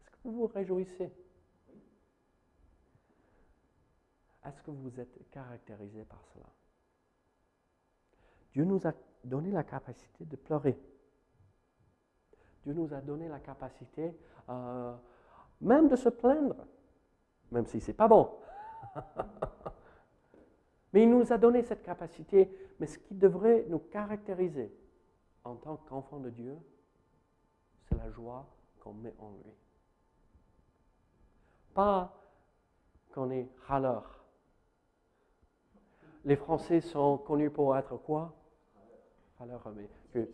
Est-ce 0.00 0.10
que 0.10 0.16
vous 0.24 0.32
vous 0.32 0.46
réjouissez? 0.46 1.12
Est-ce 4.44 4.62
que 4.62 4.70
vous 4.70 4.98
êtes 4.98 5.30
caractérisé 5.30 6.04
par 6.04 6.24
cela? 6.32 6.46
Dieu 8.52 8.64
nous 8.64 8.86
a 8.86 8.92
donné 9.24 9.50
la 9.50 9.64
capacité 9.64 10.24
de 10.24 10.36
pleurer. 10.36 10.78
Dieu 12.64 12.72
nous 12.72 12.92
a 12.92 13.00
donné 13.00 13.28
la 13.28 13.40
capacité 13.40 14.14
euh, 14.48 14.94
même 15.60 15.88
de 15.88 15.96
se 15.96 16.08
plaindre, 16.08 16.66
même 17.50 17.66
si 17.66 17.80
ce 17.80 17.88
n'est 17.88 17.96
pas 17.96 18.08
bon. 18.08 18.30
mais 20.92 21.02
il 21.02 21.10
nous 21.10 21.32
a 21.32 21.38
donné 21.38 21.62
cette 21.62 21.82
capacité, 21.82 22.50
mais 22.78 22.86
ce 22.86 22.98
qui 22.98 23.14
devrait 23.14 23.66
nous 23.68 23.78
caractériser 23.78 24.72
en 25.44 25.56
tant 25.56 25.76
qu'enfants 25.76 26.20
de 26.20 26.30
Dieu, 26.30 26.56
c'est 27.88 27.96
la 27.96 28.10
joie 28.10 28.46
qu'on 28.80 28.94
met 28.94 29.14
en 29.18 29.30
lui. 29.30 29.54
Pas 31.74 32.16
qu'on 33.12 33.30
est 33.30 33.48
râleur. 33.66 34.24
Les 36.24 36.36
Français 36.36 36.80
sont 36.80 37.18
connus 37.18 37.50
pour 37.50 37.76
être 37.76 37.96
quoi? 37.96 38.34
Râleur, 39.40 39.60
mais 39.74 39.88
que- 40.12 40.28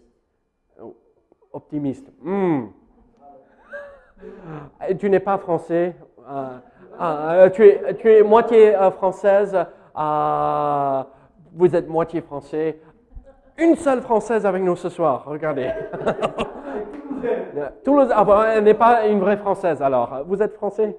optimiste. 1.52 2.10
Hmm. 2.20 2.66
Euh, 4.82 4.94
Tu 4.98 5.08
n'es 5.08 5.20
pas 5.20 5.38
français. 5.38 5.94
euh, 6.28 6.58
euh, 7.00 7.50
tu, 7.50 8.08
es, 8.10 8.22
moitié 8.24 8.74
euh, 8.74 8.90
française. 8.90 9.56
euh, 9.96 11.02
vous 11.54 11.74
êtes 11.76 11.88
moitié 11.88 12.20
français. 12.20 12.80
Une 13.58 13.76
seule 13.76 14.02
française 14.02 14.44
avec 14.44 14.62
nous 14.62 14.74
ce 14.76 14.88
soir. 14.88 15.24
Regardez. 15.26 15.70
Toulouse. 17.84 18.10
Ah 18.12 18.26
elle 18.56 18.64
n'est 18.64 18.74
pas 18.74 19.06
une 19.06 19.20
vraie 19.20 19.36
française 19.38 19.80
alors. 19.80 20.24
Vous 20.26 20.42
êtes 20.42 20.54
français? 20.54 20.96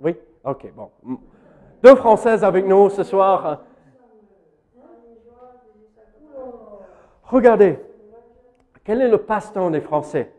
Oui? 0.00 0.16
Ok, 0.44 0.70
bon. 0.74 0.90
Deux 1.82 1.94
françaises 1.94 2.42
avec 2.44 2.66
nous 2.66 2.90
ce 2.90 3.02
soir. 3.04 3.60
Regardez. 7.26 7.80
Quel 8.84 9.00
est 9.00 9.08
le 9.08 9.24
passe-temps 9.24 9.70
des 9.72 9.80
Français? 9.80 10.32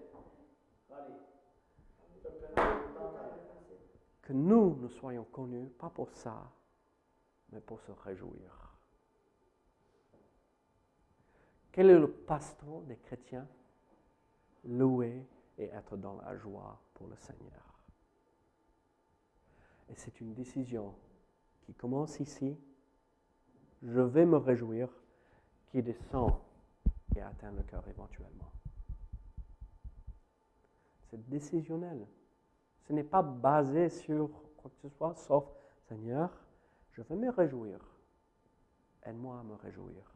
Que 4.21 4.31
nous, 4.31 4.77
nous 4.79 4.89
soyons 4.89 5.25
connus, 5.25 5.69
pas 5.77 5.89
pour 5.89 6.09
ça, 6.11 6.49
mais 7.51 7.59
pour 7.59 7.81
se 7.81 7.91
réjouir. 7.91 8.73
Quel 11.73 11.89
est 11.89 11.99
le 11.99 12.09
passe-temps 12.09 12.81
des 12.87 12.95
chrétiens? 12.95 13.47
Louer 14.63 15.25
et 15.57 15.65
être 15.65 15.97
dans 15.97 16.15
la 16.21 16.37
joie 16.37 16.79
pour 16.93 17.07
le 17.07 17.17
Seigneur. 17.17 17.83
Et 19.89 19.95
c'est 19.95 20.21
une 20.21 20.33
décision 20.33 20.95
qui 21.65 21.73
commence 21.73 22.21
ici. 22.21 22.57
Je 23.83 23.99
vais 23.99 24.25
me 24.25 24.37
réjouir, 24.37 24.89
qui 25.71 25.81
descend 25.83 26.33
atteint 27.21 27.51
le 27.51 27.63
cœur 27.63 27.87
éventuellement. 27.87 28.51
C'est 31.09 31.29
décisionnel. 31.29 32.07
Ce 32.83 32.93
n'est 32.93 33.03
pas 33.03 33.21
basé 33.21 33.89
sur 33.89 34.29
quoi 34.57 34.71
que 34.71 34.77
ce 34.77 34.89
soit, 34.89 35.15
sauf 35.15 35.45
Seigneur, 35.87 36.31
je 36.91 37.01
veux 37.01 37.15
me 37.15 37.29
réjouir. 37.29 37.79
Aide-moi 39.03 39.39
à 39.39 39.43
me 39.43 39.55
réjouir. 39.55 40.13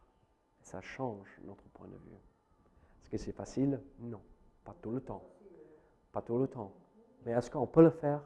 Ça 0.61 0.81
change 0.81 1.39
notre 1.43 1.67
point 1.69 1.87
de 1.87 1.97
vue. 1.97 2.15
Est-ce 3.01 3.09
que 3.09 3.17
c'est 3.17 3.31
facile? 3.31 3.81
Non, 3.99 4.21
pas 4.63 4.75
tout 4.81 4.91
le 4.91 5.01
temps. 5.01 5.23
Pas 6.11 6.21
tout 6.21 6.37
le 6.37 6.47
temps. 6.47 6.73
Mais 7.25 7.31
est-ce 7.31 7.49
qu'on 7.49 7.67
peut 7.67 7.83
le 7.83 7.89
faire? 7.89 8.21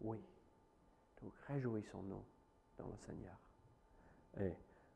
Oui. 0.00 0.18
Donc 1.22 1.32
réjouissons-nous 1.46 2.24
dans 2.78 2.88
le 2.88 2.96
Seigneur. 2.96 3.38
Et 4.40 4.54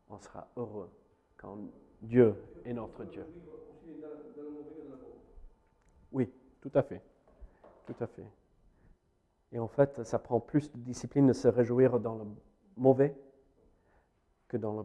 on 0.09 0.19
sera 0.19 0.49
heureux 0.57 0.91
quand 1.37 1.59
Dieu 2.05 2.35
est 2.65 2.73
notre 2.73 3.05
Dieu. 3.05 3.27
Oui, 6.13 6.31
tout 6.61 6.71
à 6.75 6.83
fait. 6.83 7.03
Tout 7.87 7.97
à 8.01 8.07
fait. 8.07 8.27
Et 9.53 9.59
en 9.59 9.69
fait, 9.69 10.03
ça 10.05 10.19
prend 10.19 10.41
plus 10.41 10.71
de 10.73 10.79
discipline 10.79 11.27
de 11.27 11.33
se 11.33 11.49
réjouir 11.49 11.99
dans 12.01 12.17
le 12.17 12.25
mauvais 12.77 13.17
que 14.49 14.57
dans 14.57 14.81
le 14.81 14.85